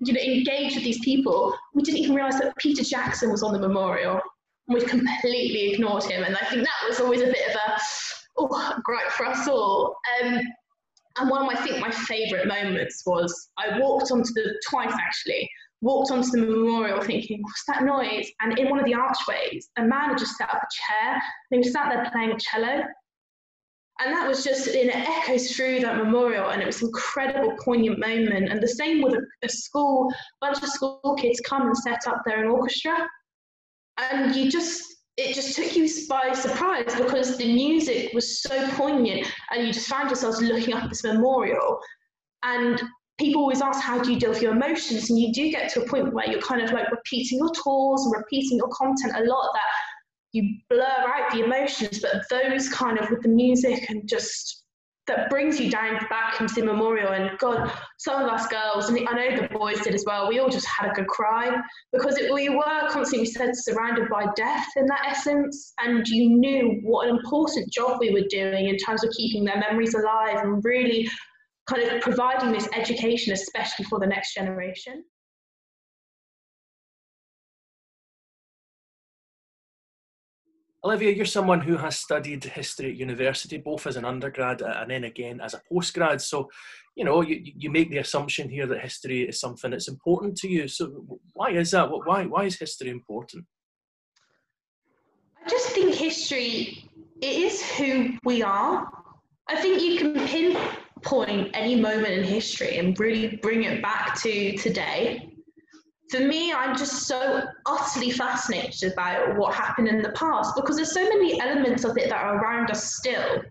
you 0.00 0.12
know, 0.12 0.20
engaged 0.20 0.76
with 0.76 0.84
these 0.84 1.00
people. 1.00 1.54
We 1.74 1.82
didn't 1.82 1.98
even 1.98 2.14
realize 2.14 2.38
that 2.40 2.56
Peter 2.56 2.84
Jackson 2.84 3.30
was 3.30 3.42
on 3.42 3.52
the 3.52 3.58
memorial. 3.58 4.20
We 4.68 4.80
completely 4.80 5.72
ignored 5.72 6.04
him. 6.04 6.24
And 6.24 6.36
I 6.36 6.44
think 6.46 6.62
that 6.62 6.88
was 6.88 7.00
always 7.00 7.22
a 7.22 7.26
bit 7.26 7.48
of 7.48 7.54
a, 7.54 7.80
oh, 8.38 8.78
gripe 8.82 9.10
for 9.12 9.26
us 9.26 9.48
all. 9.48 9.96
Um, 10.22 10.40
and 11.18 11.30
one 11.30 11.42
of 11.42 11.46
my, 11.46 11.58
I 11.58 11.64
think 11.64 11.80
my 11.80 11.90
favourite 11.90 12.46
moments 12.46 13.02
was 13.06 13.50
I 13.58 13.78
walked 13.78 14.10
onto 14.10 14.32
the, 14.34 14.60
twice 14.68 14.92
actually, 14.92 15.48
walked 15.80 16.10
onto 16.10 16.30
the 16.30 16.38
memorial 16.38 17.00
thinking, 17.00 17.42
what's 17.42 17.64
that 17.68 17.84
noise? 17.84 18.30
And 18.40 18.58
in 18.58 18.68
one 18.68 18.78
of 18.78 18.84
the 18.84 18.94
archways, 18.94 19.70
a 19.78 19.82
man 19.82 20.10
had 20.10 20.18
just 20.18 20.36
set 20.36 20.48
up 20.48 20.62
a 20.62 20.66
chair 20.72 21.12
and 21.14 21.22
he 21.50 21.58
was 21.58 21.72
sat 21.72 21.90
there 21.90 22.10
playing 22.10 22.38
cello. 22.38 22.82
And 23.98 24.12
that 24.12 24.28
was 24.28 24.44
just, 24.44 24.66
and 24.66 24.90
it 24.90 24.94
echoes 24.94 25.52
through 25.52 25.80
that 25.80 25.96
memorial 25.96 26.50
and 26.50 26.60
it 26.60 26.66
was 26.66 26.82
an 26.82 26.88
incredible, 26.88 27.56
poignant 27.64 27.98
moment. 27.98 28.50
And 28.50 28.62
the 28.62 28.68
same 28.68 29.00
with 29.00 29.14
a, 29.14 29.22
a 29.42 29.48
school, 29.48 30.10
a 30.10 30.46
bunch 30.46 30.62
of 30.62 30.68
school 30.68 31.16
kids 31.18 31.40
come 31.40 31.62
and 31.62 31.76
set 31.76 32.06
up 32.06 32.20
their 32.26 32.44
own 32.44 32.50
orchestra. 32.50 33.08
And 33.96 34.36
you 34.36 34.50
just, 34.50 34.95
it 35.16 35.34
just 35.34 35.56
took 35.56 35.74
you 35.74 35.88
by 36.08 36.32
surprise 36.32 36.94
because 36.96 37.38
the 37.38 37.52
music 37.52 38.12
was 38.12 38.42
so 38.42 38.68
poignant 38.70 39.26
and 39.50 39.66
you 39.66 39.72
just 39.72 39.88
found 39.88 40.10
yourselves 40.10 40.42
looking 40.42 40.74
up 40.74 40.88
this 40.88 41.04
memorial. 41.04 41.80
And 42.42 42.82
people 43.18 43.40
always 43.40 43.62
ask 43.62 43.80
how 43.80 43.98
do 43.98 44.12
you 44.12 44.20
deal 44.20 44.30
with 44.30 44.42
your 44.42 44.52
emotions? 44.52 45.08
And 45.08 45.18
you 45.18 45.32
do 45.32 45.50
get 45.50 45.72
to 45.72 45.82
a 45.82 45.88
point 45.88 46.12
where 46.12 46.30
you're 46.30 46.42
kind 46.42 46.60
of 46.60 46.70
like 46.72 46.90
repeating 46.90 47.38
your 47.38 47.50
tours 47.50 48.02
and 48.04 48.14
repeating 48.14 48.58
your 48.58 48.68
content. 48.68 49.14
A 49.16 49.24
lot 49.24 49.50
that 49.54 49.62
you 50.32 50.58
blur 50.68 50.82
out 50.82 51.32
the 51.32 51.44
emotions 51.44 52.00
but 52.00 52.22
those 52.28 52.68
kind 52.68 52.98
of 52.98 53.08
with 53.10 53.22
the 53.22 53.28
music 53.28 53.88
and 53.88 54.06
just 54.06 54.65
that 55.06 55.30
brings 55.30 55.60
you 55.60 55.70
down 55.70 55.98
back 56.08 56.40
into 56.40 56.54
the 56.54 56.64
memorial. 56.64 57.12
And 57.12 57.38
God, 57.38 57.70
some 57.98 58.22
of 58.22 58.28
us 58.28 58.46
girls, 58.48 58.88
and 58.88 59.08
I 59.08 59.12
know 59.12 59.36
the 59.36 59.48
boys 59.48 59.80
did 59.80 59.94
as 59.94 60.04
well, 60.06 60.28
we 60.28 60.38
all 60.38 60.48
just 60.48 60.66
had 60.66 60.90
a 60.90 60.94
good 60.94 61.06
cry 61.06 61.56
because 61.92 62.18
it, 62.18 62.32
we 62.32 62.48
were 62.48 62.88
constantly 62.88 63.26
said 63.26 63.50
surrounded 63.54 64.08
by 64.08 64.26
death 64.36 64.66
in 64.76 64.86
that 64.86 65.04
essence. 65.06 65.72
And 65.80 66.06
you 66.08 66.28
knew 66.30 66.80
what 66.82 67.08
an 67.08 67.16
important 67.16 67.72
job 67.72 67.98
we 68.00 68.10
were 68.10 68.26
doing 68.28 68.68
in 68.68 68.76
terms 68.78 69.04
of 69.04 69.10
keeping 69.16 69.44
their 69.44 69.58
memories 69.58 69.94
alive 69.94 70.38
and 70.42 70.64
really 70.64 71.08
kind 71.68 71.82
of 71.82 72.00
providing 72.00 72.52
this 72.52 72.68
education, 72.74 73.32
especially 73.32 73.84
for 73.84 73.98
the 73.98 74.06
next 74.06 74.34
generation. 74.34 75.04
Olivia, 80.86 81.10
you're 81.10 81.26
someone 81.26 81.60
who 81.60 81.76
has 81.76 81.98
studied 81.98 82.44
history 82.44 82.90
at 82.90 82.96
university, 82.96 83.58
both 83.58 83.88
as 83.88 83.96
an 83.96 84.04
undergrad 84.04 84.62
and 84.62 84.88
then 84.88 85.02
again 85.02 85.40
as 85.40 85.52
a 85.52 85.60
postgrad. 85.68 86.20
So, 86.20 86.48
you 86.94 87.04
know, 87.04 87.22
you, 87.22 87.40
you 87.42 87.70
make 87.72 87.90
the 87.90 87.98
assumption 87.98 88.48
here 88.48 88.68
that 88.68 88.80
history 88.80 89.22
is 89.22 89.40
something 89.40 89.72
that's 89.72 89.88
important 89.88 90.36
to 90.36 90.48
you. 90.48 90.68
So, 90.68 91.04
why 91.32 91.50
is 91.50 91.72
that? 91.72 91.90
Why, 91.90 92.26
why 92.26 92.44
is 92.44 92.56
history 92.56 92.90
important? 92.90 93.44
I 95.44 95.48
just 95.48 95.70
think 95.70 95.92
history 95.92 96.88
it 97.20 97.34
is 97.34 97.68
who 97.72 98.16
we 98.22 98.44
are. 98.44 98.88
I 99.48 99.60
think 99.60 99.82
you 99.82 99.98
can 99.98 100.14
pinpoint 100.28 101.50
any 101.54 101.74
moment 101.74 102.12
in 102.12 102.22
history 102.22 102.78
and 102.78 102.96
really 103.00 103.40
bring 103.42 103.64
it 103.64 103.82
back 103.82 104.14
to 104.22 104.56
today 104.56 105.35
for 106.10 106.20
me, 106.20 106.52
I'm 106.52 106.76
just 106.76 107.06
so 107.06 107.42
utterly 107.66 108.10
fascinated 108.10 108.92
about 108.92 109.36
what 109.36 109.54
happened 109.54 109.88
in 109.88 110.02
the 110.02 110.12
past 110.12 110.54
because 110.54 110.76
there's 110.76 110.92
so 110.92 111.02
many 111.02 111.40
elements 111.40 111.84
of 111.84 111.98
it 111.98 112.08
that 112.08 112.24
are 112.24 112.36
around 112.36 112.70
us 112.70 112.94
still. 112.96 113.42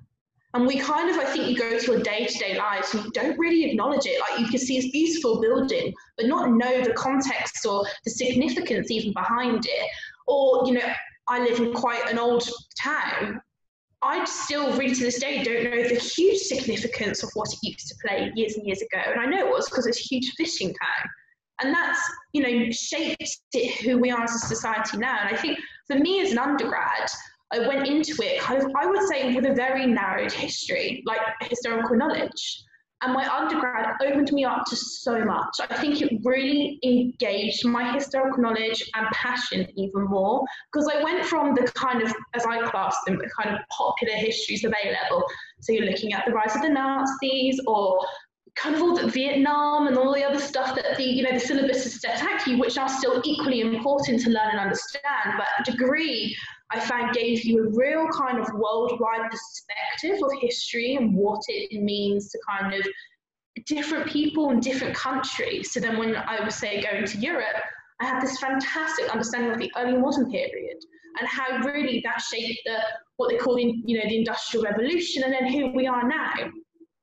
And 0.54 0.66
we 0.66 0.80
kind 0.80 1.10
of, 1.10 1.18
I 1.18 1.26
think, 1.26 1.50
you 1.50 1.58
go 1.58 1.78
to 1.78 1.86
your 1.86 2.02
day 2.02 2.26
to 2.26 2.38
day 2.40 2.58
lives 2.58 2.94
and 2.94 3.04
you 3.04 3.12
don't 3.12 3.38
really 3.38 3.70
acknowledge 3.70 4.06
it. 4.06 4.22
Like 4.22 4.40
you 4.40 4.48
can 4.48 4.60
see 4.60 4.80
this 4.80 4.90
beautiful 4.92 5.42
building, 5.42 5.94
but 6.16 6.28
not 6.28 6.50
know 6.52 6.82
the 6.82 6.94
context 6.94 7.66
or 7.66 7.86
the 8.06 8.12
significance 8.12 8.90
even 8.90 9.12
behind 9.12 9.66
it. 9.66 9.90
Or, 10.28 10.66
you 10.66 10.76
know, 10.76 10.94
I 11.28 11.40
live 11.40 11.60
in 11.60 11.74
quite 11.74 12.10
an 12.10 12.18
old 12.18 12.48
town. 12.82 13.42
I 14.02 14.24
still, 14.24 14.72
really 14.78 14.96
to 14.96 15.02
this 15.02 15.20
day, 15.20 15.44
don't 15.44 15.66
know 15.66 15.90
the 15.90 15.96
huge 15.96 16.40
significance 16.40 17.22
of 17.22 17.32
what 17.34 17.52
it 17.52 17.60
used 17.62 17.88
to 17.90 17.96
play 18.06 18.32
years 18.36 18.56
and 18.56 18.66
years 18.66 18.82
ago. 18.82 19.02
And 19.06 19.20
I 19.20 19.26
know 19.26 19.46
it 19.46 19.52
was 19.52 19.68
because 19.70 19.88
it's 19.88 20.00
a 20.00 20.04
huge 20.04 20.32
fishing 20.38 20.70
town 20.70 21.10
and 21.62 21.74
that's 21.74 22.00
you 22.34 22.42
know 22.42 22.72
shaped 22.72 23.40
it 23.54 23.82
who 23.82 23.98
we 23.98 24.12
are 24.12 24.24
as 24.24 24.36
a 24.36 24.40
society 24.40 24.98
now. 24.98 25.18
And 25.22 25.36
i 25.36 25.40
think 25.40 25.60
for 25.88 25.98
me 25.98 26.22
as 26.22 26.32
an 26.32 26.40
undergrad 26.40 27.08
i 27.54 27.60
went 27.60 27.88
into 27.88 28.16
it 28.22 28.42
kind 28.42 28.62
of 28.62 28.72
i 28.76 28.86
would 28.86 29.02
say 29.08 29.34
with 29.34 29.46
a 29.46 29.54
very 29.54 29.86
narrowed 29.86 30.32
history 30.32 31.04
like 31.06 31.20
historical 31.42 31.96
knowledge. 31.96 32.64
And 33.02 33.14
my 33.14 33.28
undergrad 33.28 33.98
opened 34.02 34.32
me 34.32 34.46
up 34.46 34.64
to 34.68 34.76
so 34.76 35.24
much. 35.24 35.54
I 35.70 35.76
think 35.78 36.02
it 36.02 36.22
really 36.24 36.80
engaged 36.84 37.66
my 37.66 37.92
historical 37.94 38.42
knowledge 38.42 38.82
and 38.96 39.06
passion 39.08 39.68
even 39.76 40.06
more 40.06 40.44
because 40.72 40.90
i 40.92 41.04
went 41.04 41.26
from 41.26 41.54
the 41.54 41.70
kind 41.76 42.02
of 42.02 42.12
as 42.34 42.46
i 42.46 42.62
classed 42.70 42.98
them 43.06 43.18
the 43.18 43.30
kind 43.38 43.54
of 43.54 43.62
popular 43.70 44.16
histories 44.16 44.64
of 44.64 44.74
a 44.74 44.92
level. 44.92 45.24
So 45.60 45.74
you're 45.74 45.86
looking 45.86 46.14
at 46.14 46.26
the 46.26 46.32
rise 46.32 46.56
of 46.56 46.62
the 46.62 46.70
nazis 46.70 47.60
or 47.68 48.00
kind 48.56 48.76
of 48.76 48.82
all 48.82 48.96
the 48.96 49.08
Vietnam 49.08 49.88
and 49.88 49.98
all 49.98 50.14
the 50.14 50.24
other 50.24 50.40
stuff 50.40 50.76
that 50.76 50.98
the 50.98 51.04
you 51.04 51.24
know 51.24 51.32
the 51.32 51.40
syllabus 51.40 51.84
has 51.84 52.02
set 52.02 52.22
out 52.22 52.40
to 52.42 52.52
you, 52.52 52.58
which 52.58 52.78
are 52.78 52.90
still 52.90 53.22
equally 53.24 53.62
important 53.62 54.22
to 54.22 54.30
learn 54.30 54.52
and 54.52 54.60
understand. 54.60 55.34
But 55.38 55.66
degree 55.66 56.36
I 56.72 56.80
found 56.80 57.14
gave 57.14 57.44
you 57.44 57.66
a 57.66 57.70
real 57.70 58.08
kind 58.10 58.40
of 58.40 58.48
worldwide 58.54 59.30
perspective 59.30 60.24
of 60.24 60.32
history 60.42 60.96
and 60.96 61.16
what 61.16 61.42
it 61.48 61.82
means 61.82 62.30
to 62.32 62.40
kind 62.50 62.74
of 62.74 62.86
different 63.66 64.08
people 64.08 64.50
in 64.52 64.60
different 64.60 64.96
countries. 64.96 65.72
So 65.72 65.80
then 65.80 65.98
when 65.98 66.16
I 66.16 66.44
was 66.44 66.56
say 66.56 66.82
going 66.82 67.06
to 67.06 67.18
Europe, 67.18 67.56
I 68.02 68.06
had 68.06 68.22
this 68.22 68.40
fantastic 68.40 69.10
understanding 69.10 69.52
of 69.52 69.60
the 69.60 69.72
early 69.78 69.98
modern 69.98 70.30
period 70.30 70.78
and 71.20 71.28
how 71.28 71.58
really 71.60 72.02
that 72.04 72.22
shaped 72.22 72.60
the 72.66 72.78
what 73.18 73.30
they 73.30 73.38
call 73.38 73.56
the, 73.56 73.74
you 73.86 73.98
know 73.98 74.10
the 74.10 74.18
industrial 74.18 74.66
revolution 74.66 75.24
and 75.24 75.34
then 75.34 75.52
who 75.52 75.74
we 75.74 75.88
are 75.88 76.08
now. 76.08 76.34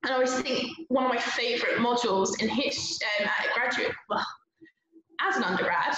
And 0.02 0.12
I 0.12 0.14
always 0.14 0.34
think 0.40 0.72
one 0.88 1.04
of 1.04 1.10
my 1.10 1.18
favourite 1.18 1.76
modules 1.76 2.40
in 2.42 2.48
his 2.48 3.00
um, 3.20 3.26
at 3.26 3.54
graduate, 3.54 3.92
well, 4.08 4.26
as 5.20 5.36
an 5.36 5.44
undergrad, 5.44 5.94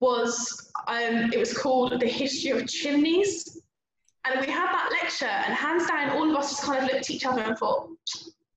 was 0.00 0.70
um, 0.88 1.30
it 1.32 1.38
was 1.38 1.56
called 1.56 2.00
the 2.00 2.06
history 2.06 2.50
of 2.52 2.66
chimneys. 2.66 3.60
And 4.24 4.40
we 4.40 4.52
had 4.52 4.66
that 4.66 4.90
lecture, 5.02 5.26
and 5.26 5.54
hands 5.54 5.86
down, 5.86 6.10
all 6.10 6.30
of 6.30 6.36
us 6.36 6.50
just 6.50 6.62
kind 6.62 6.78
of 6.78 6.84
looked 6.84 6.96
at 6.96 7.10
each 7.10 7.24
other 7.24 7.42
and 7.42 7.56
thought, 7.56 7.88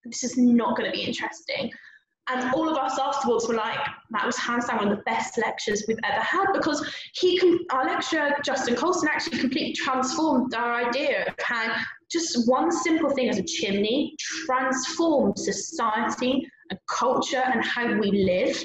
this 0.06 0.24
is 0.24 0.38
not 0.38 0.78
going 0.78 0.90
to 0.90 0.96
be 0.96 1.04
interesting. 1.04 1.72
And 2.30 2.54
all 2.54 2.70
of 2.70 2.78
us 2.78 2.98
afterwards 2.98 3.48
were 3.48 3.56
like, 3.56 3.80
that 4.12 4.26
was 4.26 4.38
hands 4.38 4.68
down 4.68 4.78
one 4.78 4.88
of 4.88 4.98
the 4.98 5.04
best 5.04 5.38
lectures 5.38 5.84
we've 5.88 6.00
ever 6.06 6.22
had 6.22 6.46
because 6.54 6.86
he, 7.14 7.66
our 7.72 7.86
lecturer, 7.86 8.32
Justin 8.46 8.76
Colston, 8.76 9.10
actually 9.12 9.40
completely 9.40 9.74
transformed 9.74 10.54
our 10.54 10.74
idea 10.86 11.26
of 11.28 11.36
how 11.40 11.76
just 12.10 12.48
one 12.48 12.72
simple 12.72 13.10
thing 13.10 13.28
as 13.28 13.40
a 13.40 13.44
chimney 13.44 14.16
transforms 14.46 15.44
society 15.44 16.48
and 16.70 16.80
culture 16.90 17.44
and 17.46 17.64
how 17.66 17.94
we 18.00 18.12
live. 18.12 18.64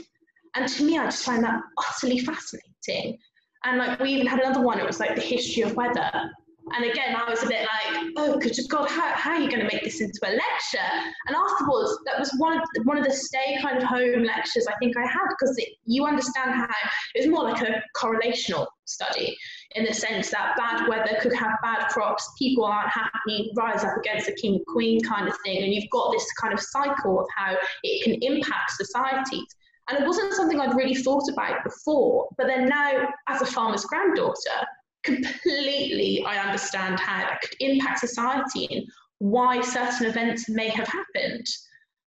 And 0.54 0.68
to 0.68 0.84
me, 0.84 0.98
I 0.98 1.06
just 1.06 1.24
find 1.24 1.42
that 1.42 1.60
utterly 1.78 2.20
fascinating. 2.20 3.18
And 3.64 3.78
like 3.78 3.98
we 3.98 4.10
even 4.10 4.26
had 4.26 4.40
another 4.40 4.60
one, 4.60 4.78
it 4.78 4.86
was 4.86 5.00
like 5.00 5.16
the 5.16 5.20
history 5.20 5.64
of 5.64 5.74
weather. 5.74 6.30
And 6.74 6.84
again, 6.84 7.16
I 7.16 7.28
was 7.28 7.42
a 7.42 7.46
bit 7.46 7.60
like, 7.60 8.12
oh, 8.16 8.38
good 8.38 8.56
God, 8.68 8.88
how, 8.88 9.12
how 9.14 9.32
are 9.32 9.40
you 9.40 9.48
going 9.48 9.60
to 9.60 9.66
make 9.72 9.84
this 9.84 10.00
into 10.00 10.18
a 10.24 10.30
lecture? 10.30 10.90
And 11.26 11.36
afterwards, 11.36 11.98
that 12.06 12.18
was 12.18 12.32
one 12.38 12.58
of, 12.58 12.62
one 12.84 12.98
of 12.98 13.04
the 13.04 13.12
stay 13.12 13.58
kind 13.62 13.78
of 13.78 13.84
home 13.84 14.22
lectures 14.22 14.66
I 14.68 14.74
think 14.78 14.96
I 14.96 15.02
had 15.02 15.28
because 15.28 15.58
you 15.84 16.06
understand 16.06 16.54
how 16.54 16.68
it 17.14 17.20
was 17.20 17.28
more 17.28 17.44
like 17.44 17.62
a 17.62 17.82
correlational 17.96 18.66
study 18.84 19.36
in 19.74 19.84
the 19.84 19.92
sense 19.92 20.30
that 20.30 20.56
bad 20.56 20.88
weather 20.88 21.18
could 21.20 21.34
have 21.34 21.52
bad 21.62 21.88
crops, 21.88 22.30
people 22.38 22.64
aren't 22.64 22.90
happy, 22.90 23.50
rise 23.56 23.84
up 23.84 23.96
against 23.98 24.26
the 24.26 24.32
king 24.32 24.54
and 24.54 24.66
queen 24.66 25.00
kind 25.02 25.28
of 25.28 25.34
thing. 25.44 25.62
And 25.62 25.72
you've 25.72 25.90
got 25.90 26.12
this 26.12 26.26
kind 26.40 26.54
of 26.54 26.60
cycle 26.60 27.20
of 27.20 27.26
how 27.36 27.56
it 27.82 28.04
can 28.04 28.14
impact 28.22 28.72
societies. 28.72 29.46
And 29.88 29.98
it 29.98 30.06
wasn't 30.06 30.34
something 30.34 30.60
I'd 30.60 30.76
really 30.76 30.94
thought 30.94 31.30
about 31.30 31.64
before. 31.64 32.28
But 32.36 32.46
then 32.46 32.66
now, 32.66 33.08
as 33.28 33.40
a 33.42 33.46
farmer's 33.46 33.84
granddaughter, 33.84 34.66
completely 35.04 36.24
I 36.26 36.38
understand 36.38 36.98
how 37.00 37.18
that 37.18 37.40
could 37.40 37.54
impact 37.60 38.00
society 38.00 38.68
and 38.70 38.84
why 39.18 39.60
certain 39.60 40.06
events 40.06 40.48
may 40.48 40.68
have 40.68 40.88
happened. 40.88 41.46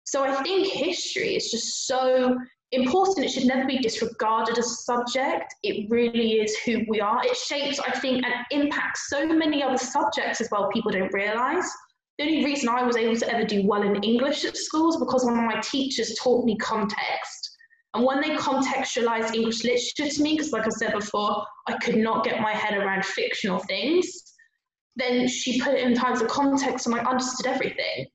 So 0.03 0.23
I 0.23 0.41
think 0.41 0.67
history 0.67 1.35
is 1.35 1.51
just 1.51 1.87
so 1.87 2.35
important. 2.71 3.25
It 3.25 3.29
should 3.29 3.45
never 3.45 3.67
be 3.67 3.79
disregarded 3.79 4.57
as 4.57 4.65
a 4.65 4.75
subject. 4.75 5.53
It 5.63 5.89
really 5.89 6.33
is 6.33 6.55
who 6.65 6.81
we 6.87 7.01
are. 7.01 7.21
It 7.23 7.35
shapes, 7.35 7.79
I 7.79 7.91
think, 7.99 8.23
and 8.25 8.33
impacts 8.51 9.09
so 9.09 9.27
many 9.27 9.63
other 9.63 9.77
subjects 9.77 10.41
as 10.41 10.49
well, 10.51 10.69
people 10.71 10.91
don't 10.91 11.13
realise. 11.13 11.69
The 12.17 12.25
only 12.25 12.43
reason 12.43 12.69
I 12.69 12.83
was 12.83 12.97
able 12.97 13.15
to 13.15 13.33
ever 13.33 13.45
do 13.45 13.65
well 13.65 13.81
in 13.81 14.03
English 14.03 14.43
at 14.45 14.57
school 14.57 14.89
is 14.89 14.97
because 14.97 15.23
one 15.23 15.39
of 15.39 15.45
my 15.45 15.61
teachers 15.61 16.17
taught 16.21 16.43
me 16.45 16.57
context. 16.57 17.38
And 17.93 18.05
when 18.05 18.21
they 18.21 18.35
contextualized 18.35 19.33
English 19.33 19.63
literature 19.63 20.09
to 20.09 20.21
me, 20.21 20.33
because 20.33 20.51
like 20.51 20.67
I 20.67 20.69
said 20.69 20.93
before, 20.93 21.43
I 21.67 21.77
could 21.77 21.97
not 21.97 22.23
get 22.23 22.41
my 22.41 22.53
head 22.53 22.77
around 22.77 23.03
fictional 23.03 23.59
things, 23.59 24.05
then 24.95 25.27
she 25.27 25.59
put 25.61 25.73
it 25.73 25.83
in 25.83 25.95
terms 25.95 26.21
of 26.21 26.27
context 26.27 26.85
and 26.85 26.95
I 26.95 27.03
understood 27.03 27.47
everything. 27.47 28.05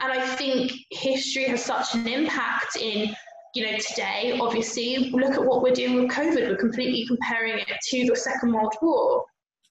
And 0.00 0.12
I 0.12 0.26
think 0.34 0.72
history 0.90 1.44
has 1.44 1.64
such 1.64 1.94
an 1.94 2.08
impact 2.08 2.76
in 2.76 3.14
you 3.54 3.70
know, 3.70 3.76
today, 3.78 4.38
obviously, 4.40 5.10
look 5.10 5.34
at 5.34 5.44
what 5.44 5.62
we're 5.62 5.74
doing 5.74 5.94
with 5.94 6.10
COVID. 6.10 6.48
We're 6.48 6.56
completely 6.56 7.06
comparing 7.06 7.58
it 7.58 7.68
to 7.90 8.06
the 8.06 8.16
Second 8.16 8.52
World 8.52 8.74
War. 8.80 9.24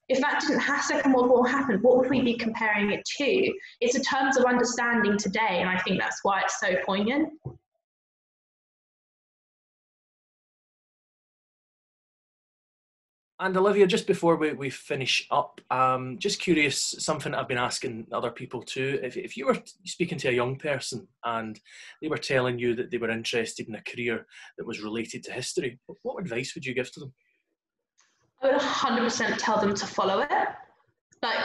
If 0.08 0.20
that 0.20 0.40
didn't 0.40 0.60
have 0.60 0.84
Second 0.84 1.12
World 1.12 1.30
War 1.30 1.48
happen, 1.48 1.78
what 1.82 1.96
would 1.96 2.08
we 2.08 2.20
be 2.22 2.34
comparing 2.34 2.92
it 2.92 3.04
to? 3.16 3.52
It's 3.80 3.96
in 3.96 4.02
terms 4.02 4.36
of 4.36 4.44
understanding 4.44 5.16
today, 5.16 5.58
and 5.60 5.68
I 5.68 5.78
think 5.78 6.00
that's 6.00 6.20
why 6.22 6.42
it's 6.42 6.60
so 6.60 6.76
poignant. 6.86 7.30
And 13.42 13.56
Olivia, 13.56 13.88
just 13.88 14.06
before 14.06 14.36
we, 14.36 14.52
we 14.52 14.70
finish 14.70 15.26
up, 15.32 15.60
um, 15.68 16.16
just 16.20 16.38
curious, 16.38 16.94
something 17.00 17.34
I've 17.34 17.48
been 17.48 17.58
asking 17.58 18.06
other 18.12 18.30
people 18.30 18.62
too. 18.62 19.00
If, 19.02 19.16
if 19.16 19.36
you 19.36 19.46
were 19.46 19.58
speaking 19.84 20.16
to 20.18 20.28
a 20.28 20.32
young 20.32 20.54
person 20.54 21.08
and 21.24 21.58
they 22.00 22.06
were 22.06 22.18
telling 22.18 22.60
you 22.60 22.76
that 22.76 22.92
they 22.92 22.98
were 22.98 23.10
interested 23.10 23.66
in 23.66 23.74
a 23.74 23.82
career 23.82 24.28
that 24.58 24.64
was 24.64 24.80
related 24.80 25.24
to 25.24 25.32
history, 25.32 25.80
what 26.02 26.20
advice 26.20 26.54
would 26.54 26.64
you 26.64 26.72
give 26.72 26.92
to 26.92 27.00
them? 27.00 27.12
I 28.44 28.52
would 28.52 28.60
100% 28.60 29.34
tell 29.38 29.60
them 29.60 29.74
to 29.74 29.86
follow 29.88 30.20
it. 30.20 30.48
Like, 31.20 31.44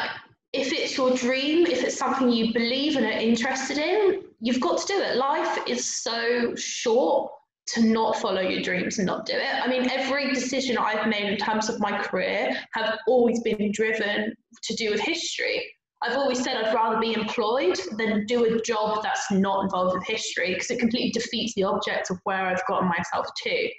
if 0.54 0.72
it's 0.72 0.96
your 0.96 1.16
dream, 1.16 1.66
if 1.66 1.84
it's 1.84 1.98
something 1.98 2.30
you 2.32 2.54
believe 2.54 2.96
and 2.96 3.08
are 3.08 3.10
interested 3.10 3.80
in, 3.80 4.22
you've 4.40 4.62
got 4.62 4.80
to 4.82 4.86
do 4.86 5.02
it. 5.02 5.16
Life 5.16 5.68
is 5.68 5.96
so 5.96 6.54
short 6.54 7.32
to 7.68 7.84
not 7.84 8.16
follow 8.18 8.42
your 8.42 8.62
dreams 8.62 8.98
and 8.98 9.08
not 9.08 9.26
do 9.26 9.34
it. 9.34 9.64
I 9.64 9.68
mean, 9.68 9.90
every 9.90 10.34
decision 10.34 10.78
I've 10.78 11.08
made 11.08 11.26
in 11.26 11.38
terms 11.38 11.70
of 11.70 11.80
my 11.80 12.02
career 12.02 12.56
have 12.74 12.98
always 13.08 13.42
been 13.42 13.72
driven 13.74 14.34
to 14.64 14.76
do 14.76 14.92
with 14.92 15.02
history. 15.02 15.70
I've 16.02 16.16
always 16.16 16.44
said 16.44 16.58
I'd 16.58 16.74
rather 16.74 17.00
be 17.00 17.14
employed 17.14 17.78
than 17.98 18.26
do 18.28 18.46
a 18.46 18.62
job 18.62 19.02
that's 19.04 19.32
not 19.32 19.64
involved 19.64 19.96
with 19.96 20.06
history 20.06 20.54
because 20.54 20.70
it 20.70 20.80
completely 20.80 21.12
defeats 21.12 21.56
the 21.56 21.64
object 21.64 22.12
of 22.12 22.20
where 22.24 22.46
I've 22.46 22.66
gotten 22.68 22.88
myself 22.88 23.28
to. 23.44 23.70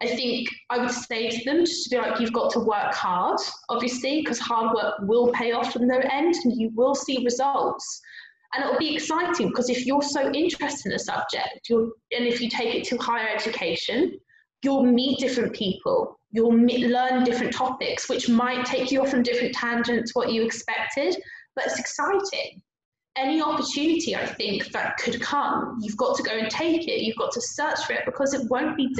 I 0.00 0.06
think 0.06 0.48
I 0.70 0.78
would 0.78 0.92
say 0.92 1.28
to 1.28 1.44
them 1.44 1.64
just 1.64 1.84
to 1.84 1.90
be 1.90 2.00
like, 2.00 2.20
you've 2.20 2.32
got 2.32 2.52
to 2.52 2.60
work 2.60 2.94
hard, 2.94 3.40
obviously, 3.68 4.20
because 4.20 4.38
hard 4.38 4.74
work 4.74 4.94
will 5.02 5.32
pay 5.32 5.50
off 5.50 5.74
in 5.74 5.88
the 5.88 6.14
end 6.14 6.36
and 6.44 6.56
you 6.56 6.70
will 6.74 6.94
see 6.94 7.24
results. 7.24 8.00
And 8.54 8.64
it'll 8.64 8.78
be 8.78 8.94
exciting 8.94 9.48
because 9.48 9.68
if 9.68 9.84
you're 9.84 10.02
so 10.02 10.30
interested 10.32 10.90
in 10.90 10.96
a 10.96 10.98
subject, 10.98 11.68
you'll, 11.68 11.92
and 12.12 12.26
if 12.26 12.40
you 12.40 12.48
take 12.48 12.74
it 12.74 12.84
to 12.84 12.96
higher 12.96 13.28
education, 13.28 14.18
you'll 14.62 14.84
meet 14.84 15.18
different 15.18 15.52
people, 15.54 16.18
you'll 16.30 16.52
meet, 16.52 16.88
learn 16.88 17.24
different 17.24 17.52
topics, 17.52 18.08
which 18.08 18.28
might 18.28 18.64
take 18.64 18.90
you 18.90 19.02
off 19.02 19.12
on 19.14 19.22
different 19.22 19.54
tangents 19.54 20.14
what 20.14 20.32
you 20.32 20.42
expected, 20.42 21.16
but 21.54 21.66
it's 21.66 21.78
exciting. 21.78 22.62
Any 23.16 23.42
opportunity 23.42 24.16
I 24.16 24.24
think 24.24 24.70
that 24.72 24.96
could 24.96 25.20
come, 25.20 25.78
you've 25.82 25.96
got 25.96 26.16
to 26.16 26.22
go 26.22 26.32
and 26.32 26.50
take 26.50 26.88
it. 26.88 27.02
You've 27.02 27.16
got 27.16 27.32
to 27.32 27.40
search 27.40 27.84
for 27.84 27.92
it 27.92 28.04
because 28.06 28.32
it 28.32 28.48
won't 28.48 28.76
be, 28.76 28.94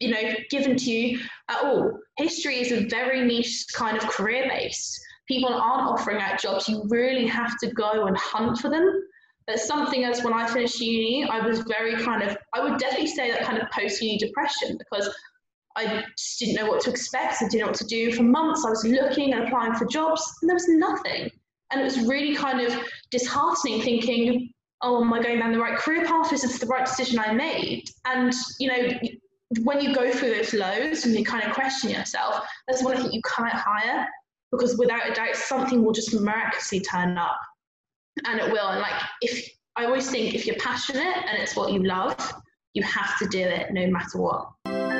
you 0.00 0.10
know, 0.10 0.34
given 0.50 0.76
to 0.76 0.90
you 0.90 1.20
at 1.48 1.62
all. 1.62 1.98
History 2.18 2.60
is 2.60 2.72
a 2.72 2.86
very 2.88 3.24
niche 3.24 3.66
kind 3.72 3.96
of 3.96 4.02
career 4.08 4.48
base 4.48 5.00
people 5.28 5.48
aren't 5.48 5.88
offering 5.88 6.20
out 6.20 6.40
jobs, 6.40 6.68
you 6.68 6.84
really 6.88 7.26
have 7.26 7.56
to 7.58 7.70
go 7.70 8.06
and 8.06 8.16
hunt 8.16 8.58
for 8.58 8.70
them. 8.70 9.02
There's 9.46 9.64
something 9.64 10.04
as 10.04 10.22
when 10.22 10.32
I 10.32 10.46
finished 10.46 10.80
uni, 10.80 11.28
I 11.28 11.44
was 11.44 11.60
very 11.60 11.96
kind 11.96 12.22
of, 12.22 12.36
I 12.54 12.62
would 12.62 12.78
definitely 12.78 13.08
say 13.08 13.30
that 13.30 13.42
kind 13.42 13.58
of 13.58 13.70
post 13.70 14.00
uni 14.00 14.18
depression 14.18 14.78
because 14.78 15.12
I 15.76 16.04
just 16.16 16.38
didn't 16.38 16.56
know 16.56 16.66
what 16.66 16.80
to 16.82 16.90
expect. 16.90 17.36
I 17.40 17.48
didn't 17.48 17.60
know 17.60 17.66
what 17.66 17.76
to 17.76 17.86
do 17.86 18.12
for 18.12 18.22
months. 18.22 18.64
I 18.64 18.70
was 18.70 18.84
looking 18.84 19.32
and 19.32 19.44
applying 19.44 19.74
for 19.74 19.86
jobs 19.86 20.22
and 20.42 20.48
there 20.48 20.54
was 20.54 20.68
nothing. 20.68 21.30
And 21.70 21.80
it 21.80 21.84
was 21.84 22.00
really 22.00 22.36
kind 22.36 22.60
of 22.60 22.78
disheartening 23.10 23.80
thinking, 23.82 24.52
oh, 24.82 25.02
am 25.02 25.12
I 25.12 25.22
going 25.22 25.38
down 25.38 25.52
the 25.52 25.58
right 25.58 25.78
career 25.78 26.04
path? 26.04 26.32
Is 26.32 26.42
this 26.42 26.58
the 26.58 26.66
right 26.66 26.84
decision 26.84 27.18
I 27.18 27.32
made? 27.32 27.84
And, 28.04 28.32
you 28.60 28.68
know, 28.68 28.98
when 29.62 29.80
you 29.80 29.94
go 29.94 30.10
through 30.12 30.34
those 30.34 30.52
lows 30.52 31.06
and 31.06 31.14
you 31.14 31.24
kind 31.24 31.44
of 31.44 31.54
question 31.54 31.90
yourself, 31.90 32.46
that's 32.68 32.84
when 32.84 32.96
I 32.96 33.00
think 33.00 33.14
you 33.14 33.22
can't 33.22 33.52
hire 33.52 34.06
because 34.52 34.78
without 34.78 35.10
a 35.10 35.14
doubt 35.14 35.34
something 35.34 35.82
will 35.82 35.92
just 35.92 36.14
miraculously 36.14 36.80
turn 36.80 37.18
up. 37.18 37.38
And 38.26 38.38
it 38.38 38.52
will. 38.52 38.68
And 38.68 38.80
like 38.80 39.00
if 39.22 39.48
i 39.76 39.84
always 39.84 40.10
think 40.10 40.34
if 40.34 40.46
you're 40.46 40.56
passionate 40.56 41.16
and 41.28 41.42
it's 41.42 41.56
what 41.56 41.72
you 41.72 41.82
love 41.82 42.16
you 42.74 42.82
have 42.82 43.18
to 43.18 43.26
do 43.28 43.40
it 43.40 43.72
no 43.72 43.86
matter 43.86 44.18
what 44.18 44.91